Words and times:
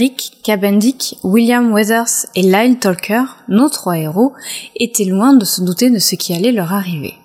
Rick, 0.00 0.38
Cabendick, 0.42 1.18
William 1.24 1.74
Weathers 1.74 2.24
et 2.34 2.40
Lyle 2.40 2.78
Talker, 2.78 3.24
nos 3.48 3.68
trois 3.68 3.98
héros, 3.98 4.32
étaient 4.74 5.04
loin 5.04 5.34
de 5.34 5.44
se 5.44 5.60
douter 5.60 5.90
de 5.90 5.98
ce 5.98 6.14
qui 6.14 6.32
allait 6.32 6.52
leur 6.52 6.72
arriver. 6.72 7.16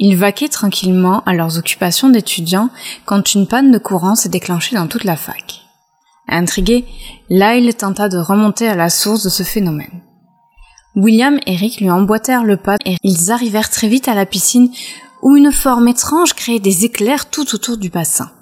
Ils 0.00 0.16
vaquaient 0.16 0.48
tranquillement 0.48 1.22
à 1.26 1.32
leurs 1.32 1.58
occupations 1.58 2.08
d'étudiants 2.08 2.70
quand 3.04 3.34
une 3.34 3.46
panne 3.46 3.70
de 3.70 3.78
courant 3.78 4.16
s'est 4.16 4.28
déclenchée 4.28 4.74
dans 4.74 4.88
toute 4.88 5.04
la 5.04 5.14
fac. 5.14 5.62
Intrigué, 6.26 6.86
Lyle 7.30 7.72
tenta 7.76 8.08
de 8.08 8.18
remonter 8.18 8.66
à 8.66 8.74
la 8.74 8.90
source 8.90 9.22
de 9.22 9.28
ce 9.28 9.44
phénomène. 9.44 10.02
William 10.96 11.38
et 11.46 11.54
Rick 11.54 11.80
lui 11.80 11.90
emboîtèrent 11.92 12.42
le 12.42 12.56
pas 12.56 12.78
et 12.84 12.96
ils 13.04 13.30
arrivèrent 13.30 13.70
très 13.70 13.86
vite 13.86 14.08
à 14.08 14.16
la 14.16 14.26
piscine 14.26 14.72
où 15.22 15.36
une 15.36 15.52
forme 15.52 15.86
étrange 15.86 16.34
créait 16.34 16.58
des 16.58 16.84
éclairs 16.84 17.30
tout 17.30 17.54
autour 17.54 17.76
du 17.76 17.90
bassin. 17.90 18.32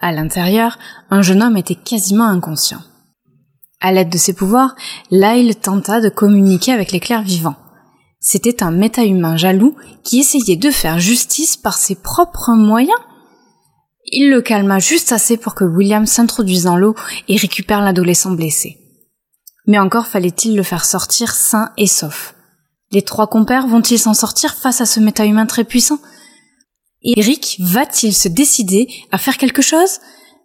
À 0.00 0.12
l'intérieur, 0.12 0.78
un 1.10 1.22
jeune 1.22 1.42
homme 1.42 1.56
était 1.56 1.74
quasiment 1.74 2.26
inconscient. 2.26 2.80
À 3.80 3.92
l'aide 3.92 4.10
de 4.10 4.18
ses 4.18 4.32
pouvoirs, 4.32 4.74
Lyle 5.10 5.56
tenta 5.56 6.00
de 6.00 6.08
communiquer 6.08 6.72
avec 6.72 6.92
l'éclair 6.92 7.22
vivant. 7.22 7.56
C'était 8.20 8.62
un 8.62 8.70
méta-humain 8.70 9.36
jaloux 9.36 9.76
qui 10.04 10.20
essayait 10.20 10.56
de 10.56 10.70
faire 10.70 10.98
justice 10.98 11.56
par 11.56 11.76
ses 11.76 11.94
propres 11.94 12.52
moyens. 12.54 12.98
Il 14.06 14.30
le 14.30 14.40
calma 14.40 14.78
juste 14.78 15.12
assez 15.12 15.36
pour 15.36 15.54
que 15.54 15.64
William 15.64 16.06
s'introduise 16.06 16.64
dans 16.64 16.76
l'eau 16.76 16.94
et 17.28 17.36
récupère 17.36 17.80
l'adolescent 17.80 18.32
blessé. 18.32 18.78
Mais 19.66 19.78
encore 19.78 20.06
fallait-il 20.06 20.56
le 20.56 20.62
faire 20.62 20.84
sortir 20.84 21.32
sain 21.32 21.70
et 21.76 21.86
sauf. 21.86 22.34
Les 22.90 23.02
trois 23.02 23.26
compères 23.26 23.66
vont-ils 23.66 23.98
s'en 23.98 24.14
sortir 24.14 24.54
face 24.54 24.80
à 24.80 24.86
ce 24.86 24.98
méta-humain 24.98 25.46
très 25.46 25.64
puissant? 25.64 25.98
Eric 27.04 27.58
va-t-il 27.60 28.12
se 28.12 28.28
décider 28.28 28.88
à 29.12 29.18
faire 29.18 29.36
quelque 29.36 29.62
chose? 29.62 30.00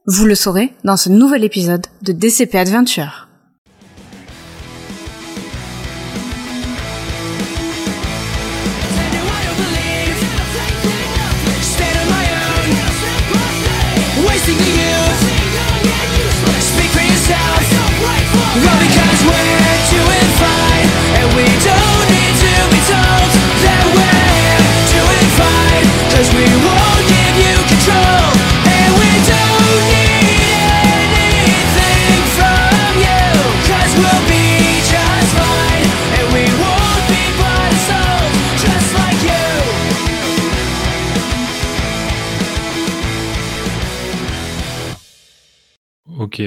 Vous 0.05 0.25
le 0.25 0.35
saurez 0.35 0.73
dans 0.83 0.97
ce 0.97 1.09
nouvel 1.09 1.43
épisode 1.43 1.87
de 2.03 2.11
DCP 2.11 2.55
Adventure. 2.55 3.22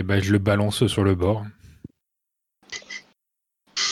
Bah 0.06 0.20
je 0.20 0.32
le 0.32 0.38
balance 0.38 0.86
sur 0.86 1.02
le 1.02 1.16
bord. 1.16 1.44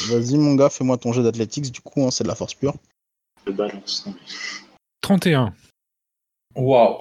Vas-y, 0.09 0.37
mon 0.37 0.55
gars, 0.55 0.71
fais-moi 0.71 0.97
ton 0.97 1.13
jeu 1.13 1.23
d'athlétiques, 1.23 1.73
du 1.73 1.81
coup, 1.81 2.07
hein, 2.07 2.11
c'est 2.11 2.25
de 2.25 2.29
la 2.29 2.37
force 2.37 2.55
pure. 2.55 2.75
Je 3.47 3.53
balance. 3.53 4.09
31. 5.01 5.53
Waouh. 6.55 7.01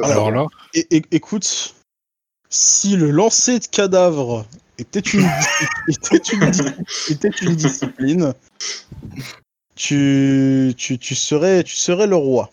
Alors 0.00 0.30
là, 0.30 0.46
écoute, 0.90 1.74
si 2.48 2.96
le 2.96 3.10
lancer 3.10 3.58
de 3.58 3.66
cadavre 3.66 4.46
était 4.78 5.00
une, 5.00 5.28
était 5.88 6.16
une, 6.32 6.44
était 7.10 7.28
une 7.42 7.56
discipline, 7.56 8.32
tu, 9.74 10.72
tu, 10.78 10.98
tu, 10.98 11.14
serais, 11.14 11.62
tu 11.62 11.76
serais 11.76 12.06
le 12.06 12.16
roi. 12.16 12.50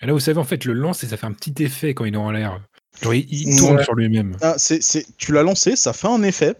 et 0.00 0.06
là 0.06 0.12
vous 0.12 0.20
savez 0.20 0.38
en 0.38 0.44
fait 0.44 0.64
le 0.64 0.72
lance 0.72 1.04
et 1.04 1.08
ça 1.08 1.16
fait 1.16 1.26
un 1.26 1.32
petit 1.32 1.62
effet 1.62 1.92
quand 1.94 2.06
il 2.06 2.14
est 2.14 2.18
en 2.18 2.30
l'air. 2.30 2.62
Genre 3.02 3.14
il, 3.14 3.26
il 3.30 3.56
tourne 3.58 3.76
Ouais. 3.76 3.84
sur 3.84 3.94
lui-même. 3.94 4.36
Ah, 4.40 4.54
c'est, 4.58 4.82
c'est, 4.82 5.06
tu 5.16 5.32
l'as 5.32 5.42
lancé, 5.42 5.76
ça 5.76 5.92
fait 5.92 6.08
un 6.08 6.22
effet. 6.22 6.56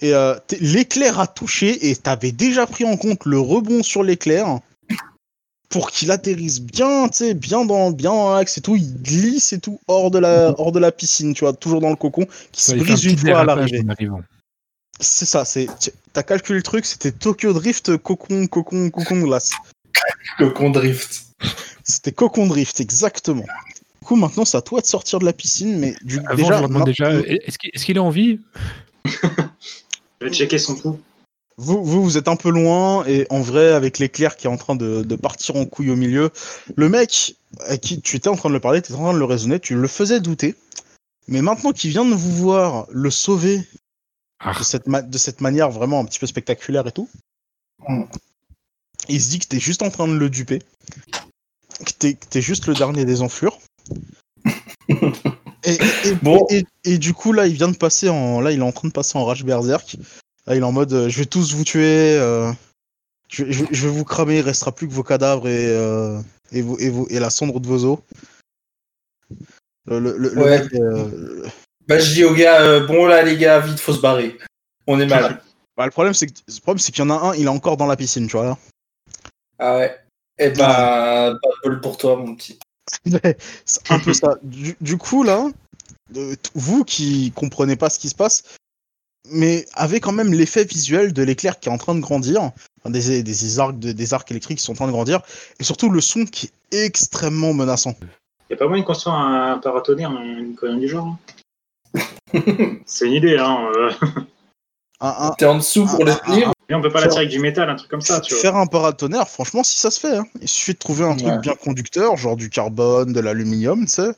Et 0.00 0.12
euh, 0.14 0.34
l'éclair 0.60 1.20
a 1.20 1.26
touché 1.26 1.88
et 1.90 1.96
t'avais 1.96 2.32
déjà 2.32 2.66
pris 2.66 2.84
en 2.84 2.96
compte 2.96 3.24
le 3.26 3.38
rebond 3.38 3.82
sur 3.82 4.02
l'éclair 4.02 4.58
pour 5.68 5.90
qu'il 5.90 6.10
atterrisse 6.10 6.60
bien, 6.60 7.08
tu 7.08 7.18
sais, 7.18 7.34
bien 7.34 7.64
dans, 7.64 7.90
bien 7.90 8.10
dans 8.10 8.34
l'axe 8.34 8.58
et 8.58 8.60
tout. 8.60 8.76
Il 8.76 8.94
glisse 9.02 9.52
et 9.52 9.58
tout 9.58 9.80
hors 9.88 10.10
de 10.10 10.18
la, 10.18 10.54
hors 10.58 10.72
de 10.72 10.78
la 10.78 10.92
piscine, 10.92 11.34
tu 11.34 11.40
vois, 11.44 11.52
toujours 11.52 11.80
dans 11.80 11.90
le 11.90 11.96
cocon, 11.96 12.26
qui 12.52 12.62
Ça, 12.62 12.72
se 12.72 12.76
un 12.76 12.78
brise 12.78 13.04
une 13.04 13.18
fois 13.18 13.40
à 13.40 13.44
l'arrivée. 13.44 13.82
C'est 15.00 15.26
ça, 15.26 15.44
c'est. 15.44 15.66
tu- 15.80 15.90
T'as 16.12 16.22
calculé 16.22 16.58
le 16.58 16.62
truc, 16.62 16.84
c'était 16.86 17.10
Tokyo 17.10 17.52
Drift, 17.52 17.96
cocon, 17.96 18.46
cocon, 18.46 18.90
cocon 18.90 19.16
de 19.16 19.24
glace. 19.24 19.50
Cocon 20.38 20.70
drift. 20.70 21.24
C'était 21.82 22.12
cocon 22.12 22.46
drift, 22.46 22.80
exactement. 22.80 23.44
Du 24.04 24.08
coup, 24.08 24.16
maintenant, 24.16 24.44
c'est 24.44 24.58
à 24.58 24.60
toi 24.60 24.82
de 24.82 24.86
sortir 24.86 25.18
de 25.18 25.24
la 25.24 25.32
piscine, 25.32 25.78
mais 25.78 25.94
du 26.02 26.18
Avant 26.26 26.34
déjà. 26.36 26.56
je 26.56 26.60
leur 26.60 26.68
demande 26.68 26.84
déjà, 26.84 27.10
est-ce 27.10 27.56
qu'il 27.56 27.70
est-ce 27.72 27.86
qu'il 27.86 27.96
est 27.96 28.00
en 28.00 28.10
vie? 28.10 28.38
Je 30.20 30.26
vais 30.26 30.30
checker 30.30 30.58
son 30.58 30.76
pouls. 30.76 31.00
Vous, 31.56 31.82
vous, 31.82 32.02
vous 32.02 32.18
êtes 32.18 32.28
un 32.28 32.36
peu 32.36 32.50
loin, 32.50 33.06
et 33.06 33.26
en 33.30 33.40
vrai, 33.40 33.72
avec 33.72 33.98
l'éclair 33.98 34.36
qui 34.36 34.46
est 34.46 34.50
en 34.50 34.58
train 34.58 34.76
de, 34.76 35.02
de 35.02 35.16
partir 35.16 35.56
en 35.56 35.64
couille 35.64 35.88
au 35.90 35.96
milieu, 35.96 36.28
le 36.76 36.90
mec 36.90 37.34
à 37.66 37.78
qui 37.78 38.02
tu 38.02 38.16
étais 38.16 38.28
en 38.28 38.36
train 38.36 38.50
de 38.50 38.54
le 38.54 38.60
parler, 38.60 38.82
tu 38.82 38.92
étais 38.92 39.00
en 39.00 39.04
train 39.04 39.14
de 39.14 39.18
le 39.18 39.24
raisonner, 39.24 39.58
tu 39.58 39.74
le 39.74 39.88
faisais 39.88 40.20
douter. 40.20 40.54
Mais 41.26 41.40
maintenant 41.40 41.72
qu'il 41.72 41.88
vient 41.88 42.04
de 42.04 42.14
vous 42.14 42.30
voir 42.36 42.86
le 42.90 43.10
sauver 43.10 43.66
Ah, 44.38 44.52
de 44.58 44.64
cette, 44.64 44.86
ma- 44.86 45.00
de 45.00 45.16
cette 45.16 45.40
manière 45.40 45.70
vraiment 45.70 45.98
un 46.00 46.04
petit 46.04 46.18
peu 46.18 46.26
spectaculaire 46.26 46.86
et 46.86 46.92
tout, 46.92 47.08
Mm. 47.88 48.02
il 49.08 49.22
se 49.22 49.30
dit 49.30 49.38
que 49.38 49.46
t'es 49.46 49.60
juste 49.60 49.80
en 49.82 49.88
train 49.88 50.08
de 50.08 50.12
le 50.14 50.28
duper, 50.28 50.58
que 51.86 51.92
t'es 51.98 52.18
t'es 52.28 52.42
juste 52.42 52.66
le 52.66 52.74
dernier 52.74 53.06
des 53.06 53.22
enflures. 53.22 53.58
Et, 55.64 55.78
et- 56.04 56.14
Bon. 56.22 56.46
et- 56.50 56.64
et 56.84 56.98
du 56.98 57.14
coup, 57.14 57.32
là, 57.32 57.46
il 57.46 57.54
vient 57.54 57.68
de 57.70 57.76
passer 57.76 58.08
en. 58.08 58.40
Là, 58.40 58.52
il 58.52 58.58
est 58.58 58.62
en 58.62 58.72
train 58.72 58.88
de 58.88 58.92
passer 58.92 59.16
en 59.18 59.24
rage 59.24 59.44
berserk. 59.44 59.96
Là, 60.46 60.54
il 60.54 60.60
est 60.60 60.64
en 60.64 60.72
mode 60.72 60.92
euh, 60.92 61.08
je 61.08 61.18
vais 61.18 61.26
tous 61.26 61.54
vous 61.54 61.64
tuer, 61.64 62.16
euh, 62.18 62.52
je, 63.30 63.44
vais- 63.44 63.52
je 63.52 63.64
vais- 63.64 63.68
je 63.74 63.88
vais 63.88 63.92
vous 63.94 64.04
cramer, 64.04 64.38
il 64.38 64.42
restera 64.42 64.72
plus 64.72 64.86
que 64.88 64.92
vos 64.92 65.02
cadavres 65.02 65.48
et, 65.48 65.66
euh, 65.68 66.20
et, 66.52 66.60
vos- 66.60 66.78
et, 66.78 66.90
vos- 66.90 67.08
et 67.08 67.18
la 67.18 67.30
cendre 67.30 67.60
de 67.60 67.66
vos 67.66 67.84
os. 67.84 67.98
Le, 69.86 69.98
le- 69.98 70.16
le- 70.18 70.34
le 70.34 70.42
Ouais. 70.42 70.60
mec, 70.62 70.74
euh, 70.74 71.46
Bah, 71.86 71.98
je 71.98 72.12
dis 72.12 72.24
aux 72.24 72.34
gars, 72.34 72.62
euh, 72.62 72.86
bon 72.86 73.06
là, 73.06 73.22
les 73.22 73.36
gars, 73.36 73.60
vite, 73.60 73.80
faut 73.80 73.92
se 73.92 74.00
barrer. 74.00 74.38
On 74.86 74.98
est 75.00 75.06
mal. 75.06 75.42
bah, 75.76 75.84
le 75.86 75.90
problème, 75.90 76.14
c'est 76.14 76.26
que- 76.26 76.32
le 76.46 76.60
problème, 76.60 76.78
c'est 76.78 76.92
qu'il 76.92 77.04
y 77.04 77.06
en 77.06 77.10
a 77.10 77.14
un, 77.30 77.34
il 77.34 77.44
est 77.44 77.48
encore 77.48 77.76
dans 77.76 77.86
la 77.86 77.96
piscine, 77.96 78.26
tu 78.26 78.36
vois. 78.36 78.44
Là. 78.46 78.58
ah 79.58 79.76
ouais. 79.78 79.98
Eh 80.38 80.48
ben, 80.50 80.56
pas 80.56 81.30
de 81.32 81.38
bol 81.64 81.80
pour 81.80 81.96
toi, 81.96 82.16
mon 82.16 82.34
petit. 82.34 82.58
c'est 83.64 83.90
un 83.90 83.98
peu 83.98 84.12
ça. 84.12 84.36
Du, 84.42 84.76
du 84.80 84.96
coup, 84.98 85.22
là, 85.22 85.48
euh, 86.16 86.36
vous 86.54 86.84
qui 86.84 87.32
comprenez 87.34 87.76
pas 87.76 87.90
ce 87.90 87.98
qui 87.98 88.08
se 88.08 88.14
passe, 88.14 88.42
mais 89.30 89.64
avez 89.74 90.00
quand 90.00 90.12
même 90.12 90.32
l'effet 90.34 90.64
visuel 90.64 91.12
de 91.12 91.22
l'éclair 91.22 91.58
qui 91.60 91.68
est 91.68 91.72
en 91.72 91.78
train 91.78 91.94
de 91.94 92.00
grandir, 92.00 92.42
enfin, 92.80 92.90
des, 92.90 93.22
des, 93.22 93.58
arcs 93.58 93.78
de- 93.78 93.92
des 93.92 94.14
arcs 94.14 94.30
électriques 94.30 94.58
qui 94.58 94.64
sont 94.64 94.72
en 94.72 94.76
train 94.76 94.86
de 94.86 94.92
grandir, 94.92 95.20
et 95.58 95.64
surtout 95.64 95.88
le 95.90 96.00
son 96.00 96.24
qui 96.26 96.50
est 96.72 96.84
extrêmement 96.84 97.54
menaçant. 97.54 97.94
Y 98.50 98.54
a 98.54 98.56
pas 98.56 98.68
moyen 98.68 98.82
de 98.82 98.86
construire 98.86 99.16
un 99.16 99.58
paratonnerre, 99.58 100.10
une 100.10 100.54
connerie 100.54 100.80
du 100.80 100.88
genre. 100.88 101.06
hein 101.06 101.18
C'est 102.86 103.06
une 103.06 103.14
idée, 103.14 103.38
hein. 103.38 103.70
euh. 103.76 103.92
Un- 105.00 105.14
un- 105.28 105.30
T'es 105.38 105.46
en 105.46 105.56
dessous 105.56 105.86
pour 105.86 106.00
Ah, 106.02 106.04
le 106.04 106.14
tenir 106.32 106.52
on 106.70 106.80
peut 106.80 106.90
pas 106.90 107.00
l'attirer 107.00 107.22
avec 107.22 107.30
du 107.30 107.38
métal, 107.40 107.68
un 107.68 107.76
truc 107.76 107.90
comme 107.90 108.00
ça, 108.00 108.20
tu 108.20 108.32
vois. 108.34 108.40
faire 108.42 108.56
un 108.56 108.66
paratonnerre, 108.66 109.28
franchement, 109.28 109.62
si 109.62 109.78
ça 109.78 109.90
se 109.90 110.00
fait, 110.00 110.16
hein. 110.16 110.26
il 110.40 110.48
suffit 110.48 110.72
de 110.72 110.78
trouver 110.78 111.04
un 111.04 111.14
truc 111.16 111.28
Ouais. 111.30 111.38
bien 111.40 111.54
conducteur, 111.54 112.16
genre 112.16 112.36
du 112.36 112.48
carbone, 112.48 113.12
de 113.12 113.20
l'aluminium, 113.20 113.84
tu 113.84 113.90
sais. 113.92 114.10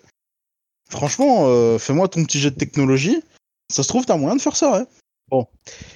Franchement, 0.89 1.47
euh, 1.49 1.79
fais-moi 1.79 2.07
ton 2.09 2.25
petit 2.25 2.39
jet 2.39 2.51
de 2.53 2.57
technologie. 2.59 3.21
Ça 3.73 3.83
se 3.83 3.89
trouve, 3.89 4.07
t'as 4.07 4.17
moyen 4.17 4.37
de 4.37 4.41
faire 4.41 4.57
ça, 4.57 4.71
ouais. 4.79 5.45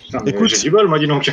Putain, 0.07 0.19
mais 0.25 0.31
écoute- 0.33 0.49
J'ai 0.49 0.59
du 0.63 0.71
bol, 0.71 0.89
moi, 0.89 0.99
dis 0.99 1.07
donc. 1.07 1.31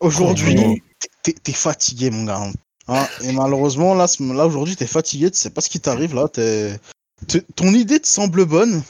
Aujourd'hui, 0.00 0.56
Oh. 0.64 0.76
t'es- 1.24 1.32
t'es 1.32 1.52
fatigué, 1.52 2.10
mon 2.10 2.24
gars. 2.24 2.40
Hein, 2.86 3.06
et 3.22 3.32
malheureusement, 3.32 3.94
là, 3.94 4.06
là 4.20 4.46
aujourd'hui, 4.46 4.76
t'es 4.76 4.86
fatigué, 4.86 5.30
tu 5.30 5.38
sais 5.38 5.50
pas 5.50 5.60
ce 5.62 5.68
qui 5.70 5.80
t'arrive, 5.80 6.14
là. 6.14 6.28
t'es- 6.28 6.78
t'es- 7.26 7.42
Ton 7.56 7.68
idée 7.72 7.98
te 7.98 8.06
semble 8.06 8.44
bonne. 8.44 8.82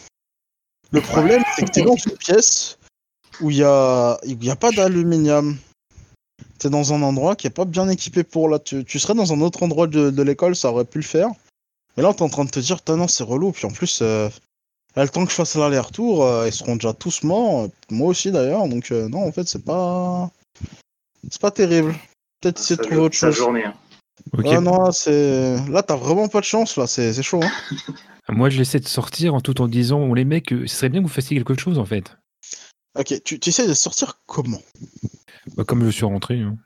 Le 0.91 1.01
problème, 1.01 1.43
c'est 1.57 1.65
que 1.65 1.71
t'es 1.71 1.83
dans 1.83 1.97
une 1.97 2.17
pièce 2.17 2.77
où 3.41 3.51
il 3.51 3.57
y 3.59 3.65
a... 3.65 4.19
il 4.25 4.43
y 4.45 4.51
a 4.51 4.57
pas 4.57 4.71
d'aluminium. 4.71 5.57
T'es 6.59 6.71
dans 6.71 6.93
un 6.93 7.03
endroit 7.03 7.37
qui 7.37 7.47
est 7.47 7.51
pas 7.51 7.65
bien 7.65 7.89
équipé 7.89 8.25
pour 8.25 8.49
là. 8.49 8.59
Tu, 8.59 8.85
tu 8.85 8.99
serais 8.99 9.15
dans 9.15 9.33
un 9.33 9.41
autre 9.41 9.63
endroit 9.63 9.87
de, 9.87 10.11
de 10.11 10.23
l'école, 10.23 10.57
ça 10.57 10.71
aurait 10.71 10.85
pu 10.85 10.99
le 10.99 11.05
faire. 11.05 11.29
Mais 11.97 12.03
là, 12.03 12.13
t'es 12.15 12.23
en 12.23 12.29
train 12.29 12.45
de 12.45 12.51
te 12.51 12.61
dire, 12.61 12.77
Putain, 12.79 12.97
non, 12.97 13.09
c'est 13.09 13.25
relou. 13.25 13.53
Puis 13.53 13.67
en 13.67 13.71
plus, 13.71 14.01
euh, 14.03 14.29
là, 14.97 15.03
le 15.05 15.09
temps 15.09 15.25
que 15.25 15.31
je 15.31 15.37
fasse 15.37 15.55
l'aller-retour, 15.57 16.25
euh, 16.25 16.47
ils 16.49 16.53
seront 16.53 16.75
déjà 16.75 16.93
tous 16.93 17.23
morts. 17.23 17.69
Moi 17.91 18.09
aussi, 18.09 18.31
d'ailleurs. 18.33 18.67
Donc, 18.69 18.91
euh, 18.91 19.09
non, 19.09 19.27
en 19.27 19.33
fait, 19.33 19.47
c'est 19.47 19.65
pas. 19.65 20.31
C'est 21.31 21.41
pas 21.41 21.51
terrible. 21.51 21.95
Peut-être 22.41 22.61
essayer 22.61 22.77
de 22.77 22.83
trouver 22.83 23.01
autre 23.01 23.15
chose. 23.15 23.35
journée. 23.35 23.65
hein. 23.65 23.75
ok. 24.37 24.47
Ah 24.49 24.61
non, 24.61 24.91
c'est. 24.93 25.57
Là, 25.69 25.83
t'as 25.83 25.97
vraiment 25.97 26.29
pas 26.29 26.41
de 26.41 26.45
chance, 26.45 26.77
là. 26.77 26.87
C'est 26.87 27.13
c'est 27.13 27.23
chaud, 27.23 27.41
hein. 27.43 27.51
Moi, 28.29 28.49
je 28.49 28.59
l'essaie 28.59 28.81
de 28.81 28.89
sortir 28.89 29.35
en 29.35 29.41
tout 29.41 29.61
en 29.61 29.69
disant 29.69 30.13
les 30.15 30.25
mecs, 30.25 30.49
ce 30.49 30.67
serait 30.67 30.89
bien 30.89 31.01
que 31.03 31.07
vous 31.07 31.13
fassiez 31.13 31.37
quelque 31.37 31.59
chose 31.61 31.79
en 31.79 31.85
fait. 31.85 32.17
Ok, 32.97 33.23
tu, 33.25 33.41
tu 33.41 33.49
essaies 33.51 33.67
de 33.67 33.75
sortir 33.75 34.21
comment 34.27 34.63
Bah, 35.57 35.65
comme 35.65 35.85
je 35.85 35.91
suis 35.91 36.05
rentré. 36.05 36.41
hein. 36.41 36.57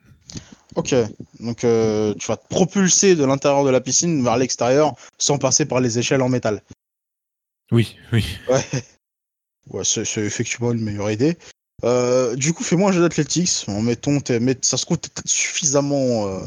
Ok, 0.75 0.95
donc 1.41 1.65
euh, 1.65 2.15
tu 2.15 2.27
vas 2.27 2.37
te 2.37 2.47
propulser 2.49 3.17
de 3.17 3.25
l'intérieur 3.25 3.65
de 3.65 3.71
la 3.71 3.81
piscine 3.81 4.23
vers 4.23 4.37
l'extérieur 4.37 4.95
sans 5.17 5.39
passer 5.39 5.65
par 5.65 5.81
les 5.81 5.99
échelles 5.99 6.23
en 6.23 6.29
métal. 6.29 6.63
Oui, 7.73 7.97
oui. 8.13 8.39
Ouais, 8.49 8.65
ouais 9.71 9.85
c'est 9.85 10.03
effectivement 10.19 10.73
une 10.73 10.83
meilleure 10.83 11.11
idée. 11.11 11.37
Euh, 11.85 12.37
du 12.37 12.53
coup, 12.53 12.63
fais-moi 12.63 12.91
un 12.91 12.93
jeu 12.93 13.01
d'athlétics. 13.01 13.65
En 13.69 13.81
mais 13.81 13.97
ça 14.63 14.77
se 14.77 14.85
trouve, 14.85 14.99
t'es 14.99 15.11
suffisamment 15.25 16.29
euh, 16.29 16.41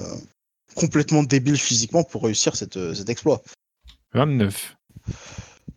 complètement 0.75 1.23
débile 1.23 1.57
physiquement 1.57 2.03
pour 2.03 2.23
réussir 2.23 2.55
cette, 2.55 2.93
cet 2.93 3.09
exploit. 3.09 3.41
29. 4.13 4.77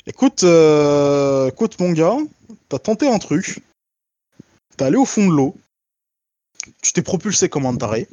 Écoute, 0.06 0.44
écoute 0.44 1.80
mon 1.80 1.92
gars, 1.92 2.18
t'as 2.68 2.78
tenté 2.78 3.08
un 3.08 3.18
truc. 3.18 3.60
T'es 4.76 4.84
allé 4.84 4.96
au 4.96 5.04
fond 5.04 5.26
de 5.28 5.32
l'eau. 5.34 5.56
Tu 6.82 6.92
t'es 6.92 7.02
propulsé 7.02 7.48
comme 7.48 7.66
un 7.66 7.76
taré. 7.76 8.08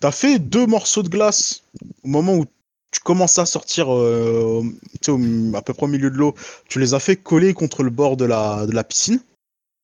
T'as 0.00 0.12
fait 0.12 0.38
deux 0.38 0.66
morceaux 0.66 1.02
de 1.02 1.08
glace 1.08 1.62
au 2.02 2.08
moment 2.08 2.34
où 2.34 2.44
tu 2.90 3.00
commences 3.00 3.38
à 3.38 3.46
sortir 3.46 3.92
euh, 3.92 4.62
au- 5.08 5.56
à 5.56 5.62
peu 5.62 5.72
près 5.74 5.84
au 5.84 5.88
milieu 5.88 6.10
de 6.10 6.16
l'eau. 6.16 6.34
Tu 6.68 6.78
les 6.80 6.94
as 6.94 7.00
fait 7.00 7.16
coller 7.16 7.54
contre 7.54 7.82
le 7.82 7.90
bord 7.90 8.16
de 8.16 8.24
la, 8.24 8.66
de 8.66 8.72
la 8.72 8.84
piscine 8.84 9.20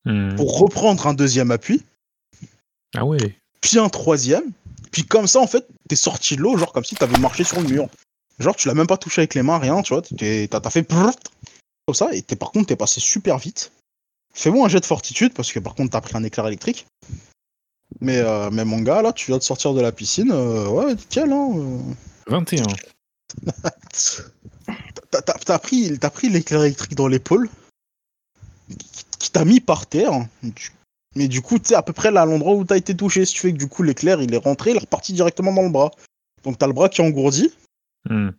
Hmm. 0.06 0.34
pour 0.34 0.58
reprendre 0.58 1.06
un 1.06 1.12
deuxième 1.12 1.50
appui, 1.50 1.82
Ah 2.96 3.04
ouais. 3.04 3.36
puis 3.60 3.78
un 3.78 3.90
troisième. 3.90 4.50
Puis 4.92 5.04
comme 5.04 5.26
ça, 5.26 5.40
en 5.40 5.46
fait, 5.46 5.66
t'es 5.90 5.94
sorti 5.94 6.36
de 6.36 6.40
l'eau, 6.40 6.56
genre 6.56 6.72
comme 6.72 6.84
si 6.84 6.94
t'avais 6.94 7.18
marché 7.18 7.44
sur 7.44 7.60
le 7.60 7.68
mur. 7.68 7.86
Genre, 8.38 8.56
tu 8.56 8.66
l'as 8.68 8.72
même 8.74 8.86
pas 8.86 8.96
touché 8.96 9.20
avec 9.20 9.34
les 9.34 9.42
mains, 9.42 9.58
rien, 9.58 9.82
tu 9.82 9.92
vois. 9.92 10.00
T'as 10.00 10.70
fait 10.70 10.88
comme 10.88 11.94
ça, 11.94 12.08
et 12.14 12.22
par 12.22 12.50
contre, 12.50 12.68
t'es 12.68 12.76
passé 12.76 12.98
super 12.98 13.36
vite. 13.36 13.72
Fais-moi 14.32 14.66
un 14.66 14.68
jet 14.68 14.80
de 14.80 14.86
fortitude, 14.86 15.34
parce 15.34 15.52
que 15.52 15.58
par 15.58 15.74
contre, 15.74 15.90
t'as 15.90 16.00
pris 16.00 16.16
un 16.16 16.24
éclair 16.24 16.46
électrique. 16.46 16.86
Mais, 18.00 18.18
euh, 18.18 18.50
mais 18.50 18.64
mon 18.64 18.80
gars, 18.80 19.02
là, 19.02 19.12
tu 19.12 19.26
viens 19.26 19.38
de 19.38 19.42
sortir 19.42 19.74
de 19.74 19.80
la 19.80 19.92
piscine, 19.92 20.30
euh, 20.32 20.68
ouais, 20.68 20.94
nickel, 20.94 21.32
hein. 21.32 21.50
euh. 21.56 21.78
21. 22.28 22.64
T'as, 25.10 25.22
t'as- 25.22 25.32
t'as 25.34 25.58
pris, 25.58 25.98
t'as 25.98 26.10
pris 26.10 26.28
l'éclair 26.28 26.62
électrique 26.62 26.94
dans 26.94 27.08
l'épaule, 27.08 27.48
qui, 29.18 29.30
t'a 29.32 29.44
mis 29.44 29.60
par 29.60 29.86
terre. 29.86 30.12
Tu- 30.54 30.70
Mais 31.16 31.26
du 31.26 31.42
coup, 31.42 31.58
tu 31.58 31.68
sais, 31.68 31.74
à 31.74 31.82
peu 31.82 31.92
près 31.92 32.12
là, 32.12 32.22
à 32.22 32.26
l'endroit 32.26 32.54
où 32.54 32.64
t'as 32.64 32.76
été 32.76 32.96
touché, 32.96 33.24
si 33.24 33.34
tu 33.34 33.40
fais 33.40 33.52
que 33.52 33.58
du 33.58 33.66
coup, 33.68 33.82
l'éclair, 33.82 34.22
il 34.22 34.32
est 34.32 34.36
rentré, 34.38 34.70
il 34.70 34.76
est 34.76 34.80
reparti 34.80 35.12
directement 35.12 35.52
dans 35.52 35.62
le 35.62 35.68
bras. 35.70 35.90
Donc 36.44 36.58
t'as 36.58 36.68
le 36.68 36.72
bras 36.72 36.88
qui 36.88 37.00
est 37.00 37.04
engourdi, 37.04 37.52
Hmm. 38.08 38.30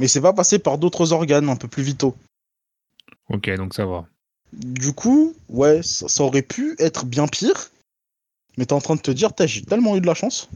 mais 0.00 0.08
c'est 0.08 0.20
pas 0.22 0.32
passé 0.32 0.58
par 0.58 0.76
d'autres 0.78 1.12
organes 1.12 1.48
un 1.50 1.56
peu 1.56 1.68
plus 1.68 1.82
vitaux. 1.84 2.16
Ok, 3.28 3.48
donc 3.56 3.74
ça 3.74 3.84
va. 3.86 4.06
Du 4.58 4.92
coup, 4.92 5.34
ouais, 5.48 5.82
ça, 5.82 6.08
ça 6.08 6.22
aurait 6.22 6.42
pu 6.42 6.76
être 6.78 7.06
bien 7.06 7.26
pire. 7.26 7.70
Mais 8.56 8.66
t'es 8.66 8.72
en 8.72 8.80
train 8.80 8.94
de 8.94 9.00
te 9.00 9.10
dire, 9.10 9.30
j'ai 9.46 9.62
tellement 9.62 9.96
eu 9.96 10.00
de 10.00 10.06
la 10.06 10.14
chance. 10.14 10.48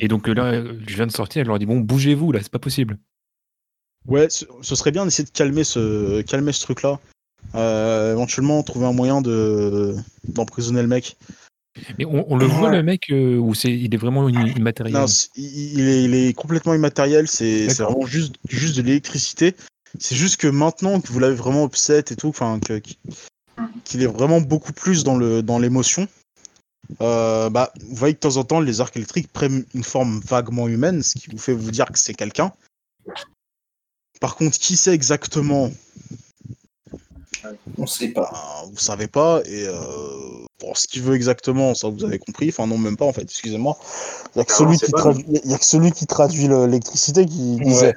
Et 0.00 0.08
donc 0.08 0.26
là, 0.28 0.62
je 0.62 0.94
viens 0.94 1.06
de 1.06 1.12
sortir, 1.12 1.44
je 1.44 1.48
leur 1.48 1.58
dis 1.58 1.66
bon, 1.66 1.80
bougez-vous 1.80 2.32
là, 2.32 2.40
c'est 2.42 2.50
pas 2.50 2.58
possible. 2.58 2.98
Ouais, 4.06 4.28
ce, 4.30 4.44
ce 4.62 4.74
serait 4.74 4.92
bien 4.92 5.04
d'essayer 5.04 5.24
de 5.24 5.30
calmer 5.30 5.64
ce, 5.64 6.22
calmer 6.22 6.52
ce 6.52 6.62
truc-là. 6.62 7.00
Euh, 7.54 8.12
éventuellement, 8.12 8.62
trouver 8.62 8.86
un 8.86 8.92
moyen 8.92 9.20
de 9.20 9.94
d'emprisonner 10.24 10.82
le 10.82 10.88
mec. 10.88 11.16
Mais 11.98 12.04
on, 12.06 12.24
on 12.32 12.36
le 12.36 12.46
voit 12.46 12.70
le 12.70 12.82
mec 12.82 13.10
euh, 13.10 13.36
ou 13.36 13.54
c'est 13.54 13.70
il 13.72 13.94
est 13.94 13.98
vraiment 13.98 14.28
immatériel? 14.28 14.94
Non, 14.94 15.06
il, 15.36 15.80
est, 15.80 16.04
il 16.04 16.14
est 16.14 16.32
complètement 16.32 16.74
immatériel. 16.74 17.28
C'est 17.28 17.66
vraiment 17.66 18.06
juste, 18.06 18.36
juste 18.48 18.76
de 18.76 18.82
l'électricité. 18.82 19.54
C'est 20.00 20.16
juste 20.16 20.36
que 20.38 20.46
maintenant 20.48 21.00
que 21.00 21.08
vous 21.12 21.18
l'avez 21.18 21.34
vraiment 21.34 21.64
upset 21.66 22.00
et 22.10 22.16
tout, 22.16 22.28
enfin, 22.28 22.58
que- 22.60 22.80
qu'il 23.84 24.02
est 24.02 24.06
vraiment 24.06 24.40
beaucoup 24.40 24.72
plus 24.72 25.04
dans 25.04 25.16
le 25.16 25.42
dans 25.42 25.58
l'émotion. 25.58 26.08
euh, 27.00 27.50
bah, 27.50 27.72
vous 27.80 27.96
voyez 27.96 28.14
que 28.14 28.18
de 28.20 28.28
temps 28.28 28.36
en 28.36 28.44
temps, 28.44 28.60
les 28.60 28.80
arcs 28.80 28.96
électriques 28.96 29.32
prennent 29.32 29.64
une 29.74 29.82
forme 29.82 30.20
vaguement 30.20 30.68
humaine, 30.68 31.02
ce 31.02 31.14
qui 31.18 31.28
vous 31.30 31.38
fait 31.38 31.52
vous 31.52 31.72
dire 31.72 31.86
que 31.86 31.98
c'est 31.98 32.14
quelqu'un. 32.14 32.52
Par 34.20 34.36
contre, 34.36 34.56
qui 34.58 34.76
c'est 34.76 34.94
exactement? 34.94 35.72
On 37.76 37.86
sait 37.86 38.08
pas. 38.08 38.28
bah, 38.32 38.62
vous 38.70 38.78
savez 38.78 39.08
pas, 39.08 39.40
et 39.46 39.66
euh, 39.66 39.74
bon, 40.60 40.74
ce 40.74 40.86
qu'il 40.86 41.02
veut 41.02 41.14
exactement, 41.16 41.74
ça 41.74 41.88
vous 41.88 42.04
avez 42.04 42.18
compris, 42.20 42.48
enfin 42.50 42.66
non, 42.68 42.78
même 42.78 42.96
pas 42.96 43.04
en 43.04 43.12
fait, 43.12 43.22
excusez-moi. 43.22 43.76
Il 44.34 44.38
y 44.38 44.40
a 44.42 44.44
que 44.44 44.52
Ah, 44.52 44.58
celui 44.58 44.78
qui 44.78 44.92
traduit, 44.92 45.24
a 45.54 45.58
que 45.58 45.64
celui 45.64 45.90
qui 45.92 46.06
traduit 46.06 46.46
le- 46.46 46.66
l'électricité 46.66 47.26
qui 47.26 47.56
qui 47.62 47.68
Ouais. 47.68 47.74
sait. 47.74 47.94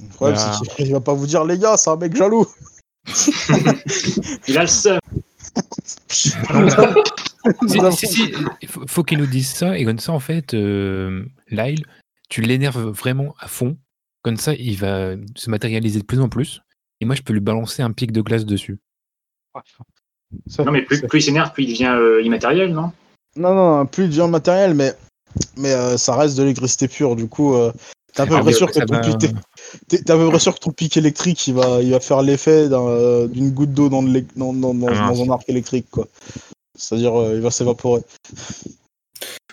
Le 0.00 0.06
problème, 0.08 0.36
Bah. 0.36 0.58
c'est 0.62 0.74
qu'il 0.76 0.86
il 0.86 0.92
va 0.92 1.00
pas 1.00 1.14
vous 1.14 1.26
dire, 1.26 1.44
les 1.44 1.58
gars, 1.58 1.76
c'est 1.76 1.90
un 1.90 1.96
mec 1.96 2.14
jaloux. 2.16 2.46
Il 4.48 4.56
a 4.58 4.62
le 4.62 4.66
seum. 4.66 4.98
Si, 6.10 6.32
si, 8.06 8.32
faut, 8.68 8.86
faut 8.86 9.02
qu'il 9.04 9.18
nous 9.18 9.26
dise 9.26 9.48
ça, 9.50 9.78
et 9.78 9.84
comme 9.84 9.98
ça, 9.98 10.12
en 10.12 10.20
fait, 10.20 10.54
euh, 10.54 11.24
Lyle, 11.48 11.84
tu 12.28 12.42
l'énerves 12.42 12.88
vraiment 12.90 13.34
à 13.40 13.48
fond. 13.48 13.76
Comme 14.22 14.36
ça, 14.36 14.52
il 14.54 14.76
va 14.76 15.12
se 15.36 15.48
matérialiser 15.48 16.00
de 16.00 16.04
plus 16.04 16.20
en 16.20 16.28
plus. 16.28 16.60
Et 17.00 17.04
moi, 17.06 17.14
je 17.14 17.22
peux 17.22 17.32
lui 17.32 17.40
balancer 17.40 17.82
un 17.82 17.92
pic 17.92 18.12
de 18.12 18.20
glace 18.20 18.44
dessus. 18.44 18.78
Ça- 20.46 20.64
Non, 20.64 20.72
mais 20.72 20.82
plus, 20.82 21.00
il 21.14 21.22
s'énerve, 21.22 21.52
plus 21.52 21.64
il 21.64 21.68
devient 21.72 21.94
euh, 21.96 22.20
immatériel, 22.22 22.72
non 22.74 22.92
Non, 23.36 23.54
non, 23.54 23.86
plus 23.86 24.04
il 24.04 24.10
devient 24.10 24.28
matériel, 24.28 24.74
mais, 24.74 24.92
mais 25.56 25.72
euh, 25.72 25.96
ça 25.96 26.16
reste 26.16 26.36
de 26.36 26.42
l'électricité 26.42 26.86
pure, 26.88 27.16
du 27.16 27.28
coup, 27.28 27.54
euh, 27.54 27.72
t'es 28.18 28.22
à 28.22 28.26
peu 28.26 28.34
Ah, 28.34 28.40
près 28.40 28.50
mais 28.50 28.56
sûr 28.56 28.66
que 28.68 28.74
ça 28.74 28.84
ton 28.86 28.94
va- 28.94 29.00
pic, 29.00 29.18
t'es- 29.88 30.10
à 30.10 30.16
peu 30.16 30.28
près 30.28 30.38
sûr 30.38 30.54
que 30.54 30.60
ton 30.60 30.70
pic 30.72 30.96
électrique, 30.96 31.46
il 31.46 31.54
va, 31.54 31.80
il 31.82 31.90
va 31.90 32.00
faire 32.00 32.22
l'effet 32.22 32.68
d'un, 32.68 32.86
euh, 32.86 33.26
d'une 33.28 33.50
goutte 33.50 33.72
d'eau 33.72 33.88
dans, 33.88 34.02
le 34.02 34.10
lé- 34.12 34.26
dans, 34.36 34.52
dans, 34.52 34.74
dans, 34.74 34.88
Ah, 34.88 35.08
dans 35.08 35.22
un 35.24 35.30
arc 35.30 35.44
électrique, 35.48 35.86
quoi. 35.90 36.06
C'est-à-dire, 36.76 37.18
euh, 37.18 37.34
il 37.36 37.40
va 37.40 37.50
s'évaporer. 37.50 38.02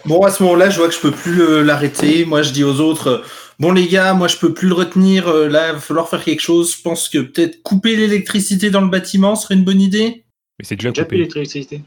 Bon, 0.05 0.21
à 0.21 0.29
ce 0.31 0.43
moment-là, 0.43 0.69
je 0.69 0.77
vois 0.77 0.87
que 0.87 0.93
je 0.93 0.99
peux 0.99 1.11
plus 1.11 1.33
le- 1.33 1.63
l'arrêter. 1.63 2.25
Moi, 2.25 2.41
je 2.43 2.51
dis 2.51 2.63
aux 2.63 2.79
autres, 2.79 3.07
euh, 3.07 3.17
bon 3.59 3.71
les 3.71 3.87
gars, 3.87 4.13
moi 4.13 4.27
je 4.27 4.37
peux 4.37 4.53
plus 4.53 4.67
le 4.67 4.75
retenir. 4.75 5.27
euh, 5.27 5.47
Là, 5.47 5.69
il 5.69 5.73
va 5.75 5.79
falloir 5.79 6.07
faire 6.09 6.23
quelque 6.23 6.41
chose. 6.41 6.75
Je 6.75 6.81
pense 6.81 7.09
que 7.09 7.17
peut-être 7.19 7.63
couper 7.63 7.95
l'électricité 7.95 8.69
dans 8.69 8.81
le 8.81 8.89
bâtiment 8.89 9.35
serait 9.35 9.55
une 9.55 9.63
bonne 9.63 9.81
idée. 9.81 10.23
Mais 10.59 10.65
c'est 10.65 10.75
déjà 10.75 10.91
coupé. 10.91 11.15
l'électricité. 11.17 11.81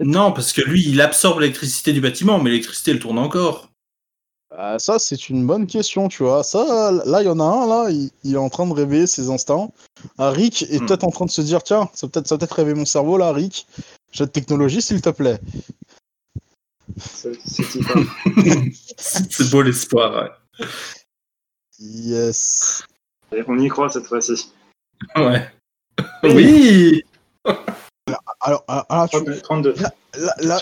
Non, 0.00 0.32
parce 0.32 0.52
que 0.52 0.62
lui, 0.62 0.82
il 0.88 1.00
absorbe 1.00 1.40
l'électricité 1.40 1.92
du 1.92 2.00
bâtiment, 2.00 2.40
mais 2.40 2.50
l'électricité, 2.50 2.90
elle 2.92 2.98
tourne 2.98 3.18
encore. 3.18 3.65
Ah, 4.50 4.78
ça, 4.78 4.98
c'est 4.98 5.28
une 5.28 5.46
bonne 5.46 5.66
question, 5.66 6.08
tu 6.08 6.22
vois. 6.22 6.42
Ça, 6.44 6.92
là, 7.04 7.22
il 7.22 7.26
y 7.26 7.28
en 7.28 7.40
a 7.40 7.44
un, 7.44 7.66
là, 7.66 7.90
il, 7.90 8.10
il 8.24 8.34
est 8.34 8.38
en 8.38 8.48
train 8.48 8.66
de 8.66 8.72
réveiller 8.72 9.06
ses 9.06 9.28
instincts. 9.28 9.70
Ah, 10.18 10.30
Rick 10.30 10.62
est 10.62 10.80
Hmm. 10.80 10.86
peut-être 10.86 11.04
en 11.04 11.10
train 11.10 11.26
de 11.26 11.30
se 11.30 11.40
dire, 11.42 11.62
tiens, 11.62 11.90
ça 11.94 12.06
va 12.06 12.10
peut-être 12.12 12.28
ça 12.28 12.36
va 12.36 12.38
peut-être 12.38 12.52
réveiller 12.52 12.76
mon 12.78 12.84
cerveau, 12.84 13.18
là, 13.18 13.32
Rick. 13.32 13.66
J'ai 14.12 14.24
de 14.24 14.30
technologie, 14.30 14.80
s'il 14.80 15.02
te 15.02 15.10
plaît. 15.10 15.38
C'est 16.96 17.36
beau 19.50 19.62
l'espoir. 19.62 20.38
Yes. 21.78 22.82
hein. 23.32 23.42
On 23.48 23.58
y 23.58 23.68
croit 23.68 23.90
cette 23.90 24.06
fois-ci. 24.06 24.52
Ouais. 25.16 25.50
ouais. 26.22 26.34
Oui. 26.34 27.02
Alors, 28.40 28.64
ah, 28.68 28.86
ah, 28.88 29.06
tu- 29.10 29.40
32. 29.42 29.74
là, 30.38 30.60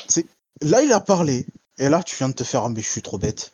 là, 0.62 0.82
il 0.82 0.92
a 0.92 1.00
parlé. 1.00 1.46
Et 1.78 1.88
là, 1.88 2.02
tu 2.02 2.16
viens 2.16 2.28
de 2.30 2.34
te 2.34 2.42
faire, 2.44 2.64
ah, 2.64 2.68
mais 2.68 2.80
je 2.80 2.88
suis 2.88 3.02
trop 3.02 3.18
bête. 3.18 3.52